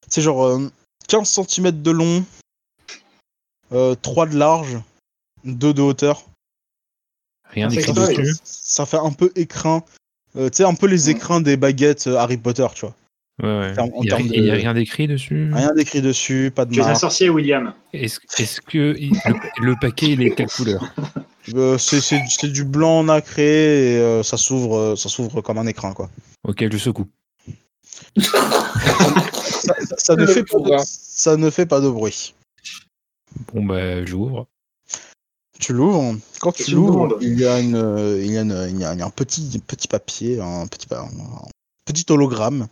c'est 0.08 0.22
genre 0.22 0.46
euh, 0.46 0.72
15 1.08 1.28
cm 1.48 1.82
de 1.82 1.92
long, 1.92 2.24
euh, 3.72 3.96
3 3.96 4.28
de 4.28 4.38
large, 4.38 4.78
2 5.44 5.74
de 5.74 5.82
hauteur. 5.82 6.24
Rien 7.50 7.68
d'écrit 7.78 7.94
dessus. 8.08 8.36
Ça 8.44 8.86
fait 8.86 8.98
un 8.98 9.12
peu 9.12 9.32
écrin. 9.36 9.84
euh, 10.36 10.50
tu 10.50 10.58
sais, 10.58 10.64
un 10.64 10.76
peu 10.76 10.88
les 10.88 11.10
écrins 11.10 11.42
des 11.42 11.58
baguettes 11.58 12.08
euh, 12.08 12.18
Harry 12.18 12.38
Potter, 12.38 12.68
tu 12.76 12.82
vois. 12.86 12.96
Ouais, 13.44 13.50
ouais. 13.50 13.72
En 13.72 13.74
termes- 13.74 13.92
en 13.96 14.02
Il 14.04 14.46
y 14.46 14.50
a, 14.50 14.54
rien 14.54 14.74
d'écrit 14.74 15.08
dessus? 15.08 15.52
Rien 15.54 15.74
d'écrit 15.74 16.02
dessus, 16.02 16.52
pas 16.56 16.64
de 16.66 16.72
Tu 16.74 16.80
es 16.80 16.84
un 16.84 16.96
sorcier, 16.96 17.30
William. 17.30 17.74
Est-ce 17.92 18.62
que 18.62 18.96
il- 18.98 19.12
le, 19.60 19.66
le 19.66 19.76
paquet 19.80 20.08
il 20.12 20.22
est 20.22 20.32
quelle 20.36 20.48
couleur? 20.50 20.82
Euh, 21.54 21.78
c'est- 21.78 22.48
du 22.48 22.64
blanc 22.64 23.04
nacré 23.04 23.44
et 23.44 23.98
euh, 24.00 24.24
ça 24.24 24.36
s'ouvre 24.36 24.78
euh, 24.78 24.96
ça 24.96 25.10
s'ouvre 25.10 25.42
comme 25.42 25.60
un 25.60 25.68
écrin, 25.68 25.94
quoi. 25.94 26.10
Ok, 26.44 26.66
je 26.72 26.78
secoue. 26.80 27.06
Ça, 28.18 29.76
ça- 29.86 29.96
ça 29.98 30.16
ne 30.16 30.26
fait 30.26 30.44
pas 30.44 30.58
de, 30.58 30.64
pourra. 30.64 30.78
ça 30.84 31.38
ne 31.38 31.50
fait 31.52 31.66
pas 31.68 31.82
de 31.82 31.90
bruit. 31.90 32.34
Bon 33.54 33.64
bah 33.64 34.04
j'ouvre. 34.06 34.48
Tu 35.60 35.72
l'ouvres? 35.74 36.16
Quand 36.40 36.52
tu 36.52 36.72
l'ouvres, 36.72 37.18
il 37.22 37.40
y 37.40 37.46
a 37.46 37.60
une, 37.60 38.18
il 38.24 38.32
y 38.34 38.38
a 38.40 38.42
une- 38.42 38.68
il 38.72 38.80
y 38.80 38.84
a, 38.84 38.94
il 38.94 39.00
y 39.00 39.02
a 39.04 39.06
un 39.06 39.10
petit, 39.12 39.62
petit 39.68 39.88
papier, 39.88 40.40
un 40.42 40.66
petit, 40.66 40.88
pa- 40.88 41.02
un 41.04 41.48
petit 41.86 42.06
hologramme. 42.10 42.68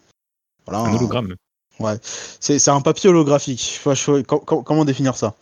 Voilà. 0.66 0.82
Un 0.82 0.86
un- 0.94 0.96
hologramme. 0.96 1.36
C'est 2.40 2.60
c'est 2.60 2.72
un 2.72 2.82
papier 2.82 3.10
holographique. 3.10 3.76
Enfin, 3.80 3.94
je- 3.94 4.22
comment 4.22 4.86
définir 4.86 5.18
ça? 5.18 5.36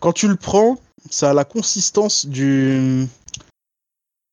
Quand 0.00 0.12
tu 0.12 0.28
le 0.28 0.36
prends, 0.36 0.78
ça 1.10 1.30
a 1.30 1.34
la 1.34 1.44
consistance 1.44 2.26
du, 2.26 3.06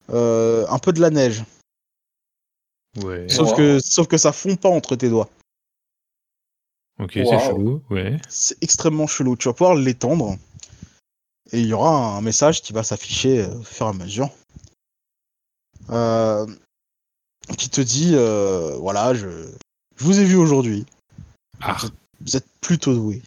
euh, 0.10 0.66
un 0.68 0.80
peu 0.80 0.92
de 0.92 1.00
la 1.00 1.10
neige. 1.10 1.44
Ouais. 3.04 3.28
Sauf 3.30 3.50
Wow. 3.52 3.56
que, 3.56 3.80
sauf 3.80 4.08
que 4.08 4.18
ça 4.18 4.32
fond 4.34 4.56
pas 4.56 4.70
entre 4.70 4.96
tes 4.96 5.10
doigts. 5.10 5.30
Ok, 7.00 7.12
c'est 7.14 7.26
chelou. 7.40 7.82
Ouais. 7.90 8.20
C'est 8.30 8.62
extrêmement 8.62 9.08
chelou. 9.08 9.36
Tu 9.36 9.48
vas 9.48 9.54
pouvoir 9.54 9.76
l'étendre. 9.76 10.38
Et 11.52 11.60
il 11.60 11.68
y 11.68 11.74
aura 11.74 12.18
un 12.18 12.22
message 12.22 12.62
qui 12.62 12.74
va 12.74 12.84
s'afficher 12.84 13.42
euh, 13.42 13.56
au 13.56 13.64
fur 13.64 13.86
et 13.86 13.90
à 13.90 13.94
mesure. 13.94 14.30
Euh, 15.90 16.46
qui 17.58 17.70
te 17.70 17.82
dit 17.82 18.12
euh, 18.16 18.76
voilà, 18.78 19.14
je, 19.14 19.28
je 19.98 20.04
vous 20.04 20.20
ai 20.20 20.26
vu 20.26 20.36
aujourd'hui. 20.36 20.86
Ah, 21.62 21.78
Vous 22.22 22.36
êtes 22.38 22.48
plutôt 22.62 22.94
doué. 22.94 23.22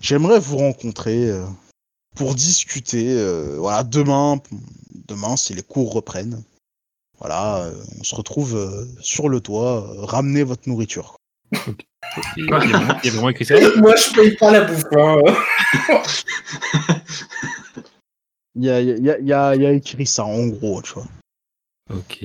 J'aimerais 0.00 0.38
vous 0.40 0.56
rencontrer 0.58 1.30
euh, 1.30 1.44
pour 2.14 2.34
discuter. 2.34 3.06
euh, 3.10 3.56
voilà, 3.58 3.82
demain, 3.84 4.40
demain, 5.08 5.36
si 5.36 5.54
les 5.54 5.62
cours 5.62 5.92
reprennent. 5.92 6.42
Voilà, 7.18 7.62
euh, 7.64 7.74
on 7.98 8.04
se 8.04 8.14
retrouve 8.14 8.56
euh, 8.56 8.84
sur 9.00 9.28
le 9.28 9.40
toit, 9.40 9.90
euh, 9.90 10.04
ramener 10.04 10.42
votre 10.42 10.68
nourriture. 10.68 11.16
il 12.36 12.44
y 12.44 12.52
a 12.52 12.58
vraiment, 12.58 12.98
il 13.02 13.06
y 13.06 13.08
a 13.08 13.12
vraiment 13.12 13.28
écrit 13.30 13.46
ça 13.46 13.54
Moi, 13.78 13.96
je 13.96 14.14
paye 14.14 14.36
pas 14.36 14.50
la 14.50 14.64
bouffe. 14.64 14.84
Hein. 14.92 15.16
Il 18.58 18.64
y 18.64 18.70
a, 18.70 18.80
il 18.80 18.88
y, 19.04 19.10
a, 19.10 19.18
il 19.18 19.26
y, 19.26 19.32
a, 19.34 19.54
il 19.54 19.60
y 19.62 19.66
a 19.66 19.72
écrit 19.72 20.06
ça 20.06 20.24
en 20.24 20.46
gros, 20.46 20.80
tu 20.80 20.94
vois. 20.94 21.06
Ok. 21.90 22.24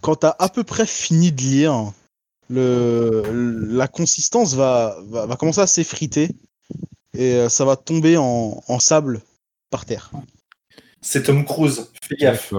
Quand 0.00 0.16
t'as 0.16 0.34
à 0.38 0.48
peu 0.48 0.64
près 0.64 0.86
fini 0.86 1.32
de 1.32 1.40
lire, 1.40 1.92
le, 2.48 3.22
la 3.70 3.88
consistance 3.88 4.54
va, 4.54 4.96
va, 5.08 5.26
va 5.26 5.36
commencer 5.36 5.60
à 5.60 5.66
s'effriter 5.66 6.28
et 7.14 7.34
euh, 7.34 7.48
ça 7.48 7.64
va 7.64 7.76
tomber 7.76 8.16
en, 8.16 8.62
en 8.66 8.78
sable 8.78 9.22
par 9.70 9.84
terre. 9.84 10.10
C'est 11.00 11.22
Tom 11.24 11.44
Cruise. 11.44 11.90
Fais 12.02 12.16
gaffe. 12.16 12.52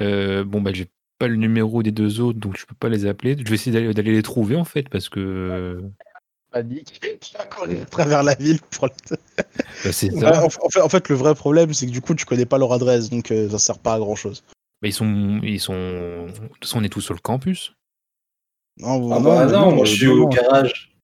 Euh, 0.00 0.44
bon 0.44 0.60
bah 0.60 0.70
je 0.72 0.82
vais 0.84 0.88
pas 1.18 1.26
le 1.26 1.36
numéro 1.36 1.82
des 1.82 1.90
deux 1.90 2.20
autres, 2.20 2.38
donc 2.38 2.56
je 2.56 2.64
peux 2.66 2.74
pas 2.74 2.88
les 2.88 3.06
appeler. 3.06 3.36
Je 3.38 3.44
vais 3.48 3.54
essayer 3.56 3.92
d'aller 3.92 4.12
les 4.12 4.22
trouver 4.22 4.54
en 4.56 4.64
fait, 4.64 4.88
parce 4.88 5.08
que 5.08 5.82
Panique. 6.50 7.00
Tu 7.20 7.36
vas 7.36 7.44
courir 7.44 7.82
à 7.82 7.84
travers 7.86 8.22
la 8.22 8.34
ville 8.34 8.60
pour 8.70 8.86
le- 8.86 9.16
bah, 9.84 9.92
c'est 9.92 10.10
Ouais, 10.12 10.20
ça. 10.20 10.42
en, 10.42 10.46
en 10.46 10.68
fait, 10.70 10.80
en 10.80 10.88
fait, 10.88 11.08
le 11.08 11.14
vrai 11.16 11.34
problème, 11.34 11.74
c'est 11.74 11.86
que 11.86 11.90
du 11.90 12.00
coup, 12.00 12.14
tu 12.14 12.24
connais 12.24 12.46
pas 12.46 12.56
leur 12.58 12.72
adresse, 12.72 13.10
donc 13.10 13.30
euh, 13.30 13.50
ça 13.50 13.58
sert 13.58 13.78
pas 13.78 13.94
à 13.94 13.98
grand 13.98 14.14
chose. 14.16 14.44
Bah, 14.80 14.88
ils 14.88 14.92
sont, 14.92 15.40
ils 15.42 15.60
sont. 15.60 15.74
De 15.74 16.30
toute 16.54 16.64
façon, 16.64 16.78
on 16.78 16.84
est 16.84 16.88
tous 16.88 17.00
sur 17.00 17.14
le 17.14 17.20
campus. 17.20 17.72
Non, 18.78 19.10
Ah 19.12 19.18
non, 19.18 19.22
bah 19.22 19.46
mais 19.46 19.52
non, 19.52 19.74
moi 19.74 19.84
je 19.84 19.94
suis 19.94 20.06
au 20.06 20.28
garage. 20.28 20.94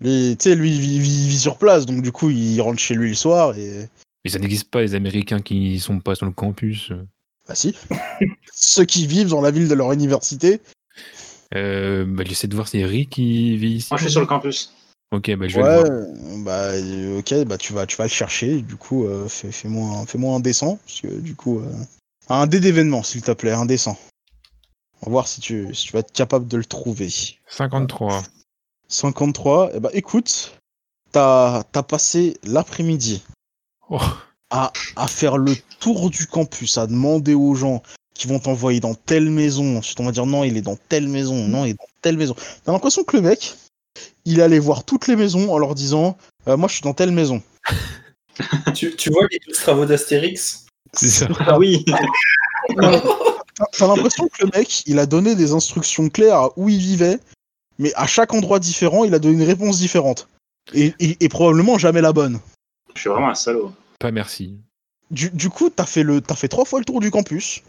Lui, 0.00 0.36
Tu 0.38 0.44
sais, 0.50 0.54
lui, 0.56 0.70
il 0.70 1.00
vit, 1.00 1.38
sur 1.38 1.58
place, 1.58 1.84
donc 1.84 2.00
du 2.02 2.12
coup, 2.12 2.30
il 2.30 2.58
rentre 2.62 2.78
chez 2.78 2.94
lui 2.94 3.10
le 3.10 3.14
soir 3.14 3.56
et. 3.58 3.88
Mais 4.24 4.30
ça 4.30 4.38
n'existe 4.38 4.70
pas 4.70 4.80
les 4.80 4.94
Américains 4.94 5.40
qui 5.40 5.78
sont 5.80 6.00
pas 6.00 6.14
sur 6.14 6.26
le 6.26 6.32
campus. 6.32 6.92
Bah 7.46 7.54
si. 7.54 7.74
Ceux 8.52 8.84
qui 8.84 9.06
vivent 9.06 9.28
dans 9.28 9.40
la 9.42 9.50
ville 9.50 9.68
de 9.68 9.74
leur 9.74 9.92
université. 9.92 10.60
Euh, 11.54 12.04
bah, 12.06 12.22
j'essaie 12.26 12.46
de 12.48 12.54
voir 12.54 12.68
si 12.68 12.82
Rick 12.84 13.10
qui 13.10 13.56
vit 13.56 13.72
ici. 13.74 13.88
Moi, 13.90 13.98
je 13.98 14.04
suis 14.04 14.12
sur 14.12 14.20
le 14.20 14.26
campus. 14.26 14.72
Ok, 15.12 15.34
bah, 15.36 15.48
je 15.48 15.56
vais 15.56 15.62
le 15.62 15.68
Ouais, 15.68 15.74
voir. 15.74 15.84
euh, 15.86 16.44
bah 16.44 16.60
euh, 16.70 17.18
ok, 17.18 17.44
bah 17.44 17.58
tu 17.58 17.72
vas, 17.72 17.84
tu 17.86 17.96
vas 17.96 18.04
le 18.04 18.10
chercher. 18.10 18.62
Du 18.62 18.76
coup, 18.76 19.04
euh, 19.06 19.28
fais- 19.28 19.50
fais-moi 19.52 19.98
un, 19.98 20.06
fais-moi 20.06 20.36
un 20.36 20.40
dessin, 20.40 20.78
parce 20.86 21.00
que 21.00 21.08
du 21.08 21.34
coup, 21.34 21.58
euh, 21.58 21.72
un 22.30 22.46
dé 22.46 22.60
d'événement, 22.60 23.02
s'il 23.02 23.22
te 23.22 23.32
plaît, 23.32 23.52
un 23.52 23.66
dessin. 23.66 23.96
On 25.02 25.06
va 25.06 25.12
voir 25.12 25.28
si 25.28 25.40
tu, 25.40 25.74
si 25.74 25.86
tu 25.86 25.92
vas 25.92 26.00
être 26.00 26.12
capable 26.12 26.46
de 26.46 26.56
le 26.56 26.64
trouver. 26.64 27.10
53. 27.48 28.22
53, 28.88 29.70
eh 29.74 29.80
bah 29.80 29.90
écoute, 29.92 30.58
t'as 31.12 31.62
as 31.72 31.82
passé 31.82 32.36
l'après-midi 32.44 33.22
Oh, 33.88 33.98
à, 34.50 34.72
à 34.96 35.06
faire 35.08 35.38
le 35.38 35.54
tour 35.80 36.10
du 36.10 36.26
campus, 36.26 36.78
à 36.78 36.86
demander 36.86 37.34
aux 37.34 37.54
gens 37.54 37.82
qui 38.14 38.28
vont 38.28 38.38
t'envoyer 38.38 38.80
dans 38.80 38.94
telle 38.94 39.30
maison. 39.30 39.78
Ensuite, 39.78 39.98
on 40.00 40.04
va 40.04 40.12
dire 40.12 40.26
non, 40.26 40.44
il 40.44 40.56
est 40.56 40.62
dans 40.62 40.76
telle 40.76 41.08
maison, 41.08 41.48
non, 41.48 41.64
il 41.64 41.70
est 41.70 41.78
dans 41.78 41.88
telle 42.02 42.16
maison. 42.16 42.34
T'as 42.64 42.72
l'impression 42.72 43.02
que 43.02 43.16
le 43.16 43.22
mec, 43.22 43.56
il 44.24 44.40
allait 44.40 44.58
voir 44.58 44.84
toutes 44.84 45.08
les 45.08 45.16
maisons 45.16 45.52
en 45.52 45.58
leur 45.58 45.74
disant 45.74 46.16
euh, 46.46 46.56
Moi, 46.56 46.68
je 46.68 46.74
suis 46.74 46.82
dans 46.82 46.94
telle 46.94 47.12
maison. 47.12 47.42
tu, 48.74 48.94
tu 48.94 49.10
vois 49.10 49.26
les 49.30 49.40
12 49.46 49.56
travaux 49.56 49.86
d'Astérix? 49.86 50.66
C'est 50.92 51.08
ça. 51.08 51.28
Ah 51.40 51.58
oui 51.58 51.84
T'as 53.78 53.86
l'impression 53.86 54.28
que 54.28 54.44
le 54.44 54.50
mec, 54.56 54.82
il 54.86 54.98
a 54.98 55.06
donné 55.06 55.34
des 55.34 55.52
instructions 55.52 56.08
claires 56.08 56.36
à 56.36 56.50
où 56.58 56.68
il 56.68 56.78
vivait, 56.78 57.18
mais 57.78 57.92
à 57.94 58.06
chaque 58.06 58.32
endroit 58.32 58.58
différent, 58.58 59.04
il 59.04 59.14
a 59.14 59.18
donné 59.18 59.34
une 59.34 59.42
réponse 59.42 59.78
différente. 59.78 60.28
Et, 60.72 60.94
et- 60.98 61.16
et 61.20 61.28
probablement 61.28 61.76
jamais 61.78 62.00
la 62.00 62.12
bonne. 62.12 62.40
Je 62.94 63.00
suis 63.00 63.10
vraiment 63.10 63.30
un 63.30 63.34
salaud. 63.34 63.72
Pas 63.98 64.10
merci. 64.12 64.56
Du, 65.10 65.30
du 65.30 65.50
coup, 65.50 65.68
t'as 65.70 65.86
fait, 65.86 66.02
le, 66.02 66.20
t'as 66.20 66.36
fait 66.36 66.48
trois 66.48 66.64
fois 66.64 66.78
le 66.78 66.84
tour 66.84 67.00
du 67.00 67.10
campus. 67.10 67.62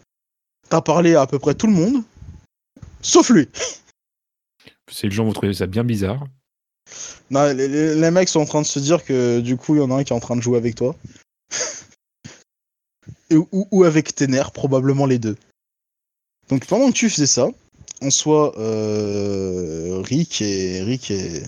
T'as 0.70 0.82
parlé 0.82 1.16
à 1.16 1.22
à 1.22 1.28
peu 1.28 1.40
près 1.40 1.56
tout 1.56 1.68
le 1.68 1.74
monde. 1.74 2.04
Sauf 3.02 3.30
lui. 3.30 3.50
C'est 4.92 5.08
les 5.08 5.12
gens 5.12 5.26
vont 5.26 5.34
trouver 5.34 5.54
ça 5.54 5.66
bien 5.68 5.84
bizarre. 5.84 6.24
Non, 7.32 7.46
les, 7.54 7.68
les- 7.68 7.96
les 7.96 8.12
mecs 8.12 8.30
sont 8.30 8.42
en 8.42 8.46
train 8.46 8.62
de 8.62 8.68
se 8.68 8.80
dire 8.80 9.04
que 9.04 9.40
du 9.40 9.58
coup, 9.58 9.76
il 9.76 9.80
y 9.80 9.82
en 9.82 9.92
a 9.92 9.96
un 9.96 10.04
qui 10.04 10.14
est 10.14 10.16
en 10.16 10.20
train 10.20 10.36
de 10.36 10.42
jouer 10.42 10.58
avec 10.58 10.76
toi. 10.76 10.96
Ou, 13.32 13.67
ou 13.72 13.84
avec 13.84 14.13
tes 14.13 14.28
nerfs, 14.28 14.52
probablement 14.52 15.06
les 15.06 15.20
deux. 15.20 15.38
Donc 16.50 16.65
pendant 16.65 16.89
que 16.89 16.96
tu 16.96 17.10
faisais 17.10 17.28
ça, 17.28 17.48
en 18.02 18.10
soi, 18.10 18.54
euh, 18.58 20.02
Rick 20.04 20.41
et 20.41 20.82
Rick 20.84 21.12
et 21.12 21.44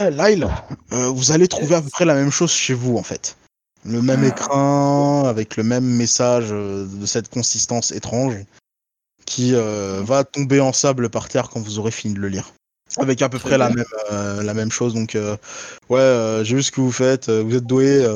Euh, 0.00 0.10
Lyle, 0.10 0.48
euh, 0.92 1.08
vous 1.08 1.32
allez 1.32 1.48
trouver 1.48 1.74
à 1.74 1.82
peu 1.82 1.90
près 1.90 2.04
la 2.04 2.14
même 2.14 2.30
chose 2.30 2.52
chez 2.52 2.74
vous 2.74 2.96
en 2.96 3.02
fait. 3.02 3.36
Le 3.84 4.00
même 4.00 4.24
écran 4.24 5.24
avec 5.26 5.56
le 5.56 5.64
même 5.64 5.84
message 5.84 6.46
euh, 6.50 6.86
de 6.86 7.04
cette 7.04 7.28
consistance 7.28 7.90
étrange 7.90 8.36
qui 9.26 9.54
euh, 9.54 10.00
va 10.04 10.24
tomber 10.24 10.60
en 10.60 10.72
sable 10.72 11.10
par 11.10 11.28
terre 11.28 11.48
quand 11.50 11.60
vous 11.60 11.78
aurez 11.78 11.90
fini 11.90 12.14
de 12.14 12.20
le 12.20 12.28
lire. 12.28 12.52
Avec 12.98 13.22
à 13.22 13.28
peu 13.28 13.38
près 13.38 13.56
la 13.56 13.70
même, 13.70 13.86
la 14.10 14.52
même 14.52 14.70
chose. 14.70 14.92
Donc, 14.92 15.16
ouais, 15.88 16.40
j'ai 16.42 16.56
vu 16.56 16.62
ce 16.62 16.70
que 16.70 16.82
vous 16.82 16.92
faites. 16.92 17.30
vous 17.30 17.56
êtes 17.56 17.64
doué. 17.64 18.06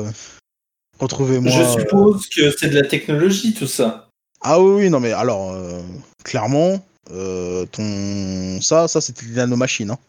Retrouvez-moi. 0.99 1.51
Je 1.51 1.61
euh. 1.61 1.79
suppose 1.79 2.27
que 2.27 2.51
c'est 2.51 2.69
de 2.69 2.75
la 2.75 2.87
technologie 2.87 3.53
tout 3.53 3.67
ça. 3.67 4.07
Ah 4.41 4.59
oui, 4.61 4.83
oui, 4.83 4.89
non, 4.89 4.99
mais 4.99 5.13
alors, 5.13 5.51
euh, 5.51 5.81
clairement, 6.23 6.79
euh, 7.11 7.65
ton. 7.65 8.61
Ça, 8.61 8.87
ça 8.87 9.01
c'était 9.01 9.25
des 9.25 9.35
nanomachines. 9.35 9.91
Hein. 9.91 9.99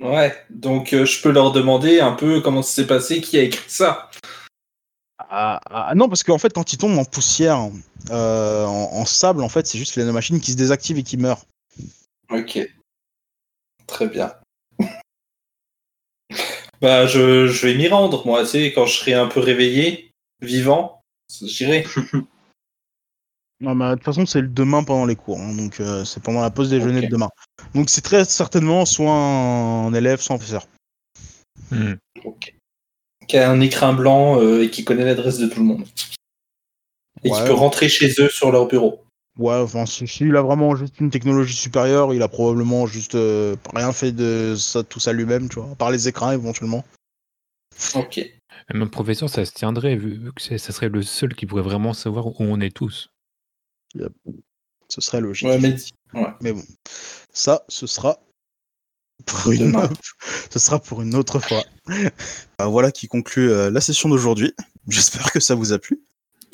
Ouais, 0.00 0.34
donc 0.50 0.92
euh, 0.92 1.06
je 1.06 1.22
peux 1.22 1.30
leur 1.30 1.52
demander 1.52 2.00
un 2.00 2.12
peu 2.12 2.40
comment 2.40 2.62
ça 2.62 2.74
s'est 2.74 2.86
passé, 2.86 3.20
qui 3.20 3.38
a 3.38 3.42
écrit 3.42 3.68
ça. 3.68 4.10
Ah, 5.18 5.60
ah, 5.70 5.94
non, 5.94 6.08
parce 6.08 6.22
qu'en 6.22 6.38
fait, 6.38 6.52
quand 6.52 6.72
ils 6.72 6.78
tombent 6.78 6.98
en 6.98 7.04
poussière, 7.04 7.58
en, 7.58 7.72
en 8.10 9.04
sable, 9.06 9.42
en 9.42 9.48
fait, 9.48 9.66
c'est 9.66 9.78
juste 9.78 9.96
les 9.96 10.02
nanomachines 10.02 10.40
qui 10.40 10.52
se 10.52 10.56
désactivent 10.56 10.98
et 10.98 11.02
qui 11.02 11.16
meurent. 11.16 11.44
Ok. 12.30 12.58
Très 13.86 14.08
bien. 14.08 14.34
bah, 16.80 17.06
je, 17.06 17.46
je 17.46 17.66
vais 17.66 17.74
m'y 17.74 17.88
rendre, 17.88 18.26
moi, 18.26 18.42
tu 18.42 18.50
sais, 18.50 18.72
quand 18.72 18.86
je 18.86 18.98
serai 18.98 19.14
un 19.14 19.26
peu 19.26 19.40
réveillé, 19.40 20.05
vivant, 20.40 21.02
j'irai. 21.42 21.84
Non, 23.60 23.74
mais 23.74 23.88
de 23.88 23.94
toute 23.94 24.04
façon, 24.04 24.26
c'est 24.26 24.42
le 24.42 24.48
demain 24.48 24.84
pendant 24.84 25.06
les 25.06 25.16
cours. 25.16 25.40
hein, 25.40 25.54
donc, 25.54 25.80
euh, 25.80 26.04
c'est 26.04 26.22
pendant 26.22 26.42
la 26.42 26.50
pause 26.50 26.68
déjeuner 26.68 27.00
de 27.00 27.06
demain. 27.06 27.30
Donc, 27.74 27.88
c'est 27.88 28.02
très 28.02 28.26
certainement 28.26 28.84
soit 28.84 29.10
un 29.14 29.94
élève, 29.94 30.20
soit 30.20 30.34
un 30.34 30.38
professeur. 30.38 30.68
Hmm. 31.70 31.94
Ok. 32.24 32.54
Qui 33.26 33.38
a 33.38 33.50
un 33.50 33.62
écrin 33.62 33.94
blanc 33.94 34.38
euh, 34.42 34.62
et 34.64 34.70
qui 34.70 34.84
connaît 34.84 35.06
l'adresse 35.06 35.38
de 35.38 35.46
tout 35.46 35.60
le 35.60 35.64
monde. 35.64 35.86
Et 37.24 37.30
qui 37.30 37.42
peut 37.46 37.54
rentrer 37.54 37.88
chez 37.88 38.12
eux 38.18 38.28
sur 38.28 38.52
leur 38.52 38.66
bureau. 38.68 39.02
Ouais, 39.38 39.54
enfin, 39.56 39.86
si- 39.86 40.06
s'il 40.06 40.36
a 40.36 40.42
vraiment 40.42 40.76
juste 40.76 41.00
une 41.00 41.10
technologie 41.10 41.56
supérieure, 41.56 42.12
il 42.12 42.20
a 42.20 42.28
probablement 42.28 42.86
juste 42.86 43.14
euh, 43.14 43.56
rien 43.74 43.92
fait 43.94 44.12
de 44.12 44.54
ça, 44.54 44.82
tout 44.84 45.00
ça 45.00 45.14
lui-même, 45.14 45.48
tu 45.48 45.60
vois, 45.60 45.70
à 45.72 45.74
part 45.76 45.90
les 45.90 46.08
écrans 46.08 46.30
éventuellement. 46.32 46.84
Ok. 47.94 48.20
Même 48.72 48.82
un 48.82 48.86
professeur, 48.88 49.30
ça 49.30 49.44
se 49.44 49.52
tiendrait, 49.52 49.96
vu 49.96 50.32
que 50.34 50.42
ça 50.58 50.72
serait 50.72 50.88
le 50.88 51.02
seul 51.02 51.34
qui 51.34 51.46
pourrait 51.46 51.62
vraiment 51.62 51.92
savoir 51.92 52.26
où 52.26 52.34
on 52.40 52.60
est 52.60 52.74
tous. 52.74 53.10
Ce 54.88 55.00
serait 55.00 55.20
logique. 55.20 55.48
Ouais, 55.48 55.58
mais 55.58 55.76
Mais 56.40 56.52
bon, 56.52 56.62
ça, 57.32 57.62
ce 57.68 57.86
sera 57.86 58.18
pour 59.24 59.52
une, 59.52 59.72
Demain. 59.72 59.88
ce 60.50 60.58
sera 60.58 60.80
pour 60.80 61.02
une 61.02 61.14
autre 61.14 61.38
fois. 61.40 61.62
Euh, 61.90 62.10
voilà 62.66 62.90
qui 62.90 63.08
conclut 63.08 63.50
euh, 63.50 63.70
la 63.70 63.80
session 63.80 64.08
d'aujourd'hui. 64.08 64.52
J'espère 64.88 65.30
que 65.32 65.40
ça 65.40 65.54
vous 65.54 65.72
a 65.72 65.78
plu. 65.78 66.02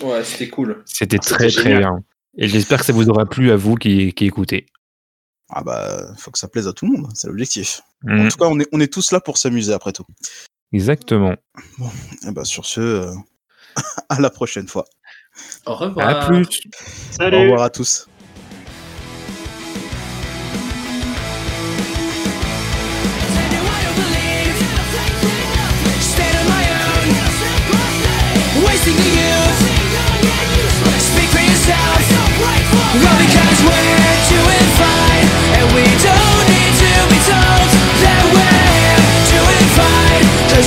ouais, 0.03 0.22
c'était 0.25 0.48
cool. 0.48 0.83
C'était 0.87 1.18
Ah, 1.20 1.25
très 1.25 1.51
très 1.51 1.79
bien. 1.79 2.05
Et 2.38 2.48
j'espère 2.48 2.81
que 2.81 2.87
ça 2.87 2.92
vous 2.92 3.09
aura 3.11 3.27
plu 3.27 3.51
à 3.51 3.57
vous 3.57 3.75
qui, 3.75 4.12
qui 4.14 4.27
écoutez. 4.27 4.66
Ah 5.51 5.62
bah, 5.62 6.14
faut 6.16 6.31
que 6.31 6.38
ça 6.38 6.48
plaise 6.48 6.66
à 6.66 6.72
tout 6.72 6.87
le 6.87 6.92
monde, 6.92 7.11
c'est 7.14 7.27
l'objectif. 7.29 7.83
En 8.09 8.27
tout 8.29 8.38
cas, 8.38 8.46
on 8.46 8.59
est, 8.59 8.68
on 8.72 8.81
est 8.81 8.90
tous 8.90 9.12
là 9.12 9.20
pour 9.20 9.37
s'amuser 9.37 9.72
après 9.75 9.92
tout. 9.92 10.07
Exactement. 10.73 11.35
Bon, 11.79 11.91
et 12.27 12.31
bah 12.31 12.45
sur 12.45 12.65
ce, 12.67 12.81
euh, 12.81 13.15
à 14.09 14.21
la 14.21 14.31
prochaine 14.31 14.69
fois. 14.69 14.85
Au 15.67 15.75
revoir. 15.75 16.09
À 16.09 16.27
plus. 16.27 16.61
Salut. 17.11 17.37
Au 17.37 17.41
revoir 17.43 17.63
à 17.63 17.71
tous. 17.71 18.09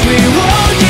We 0.03 0.17
won't 0.37 0.84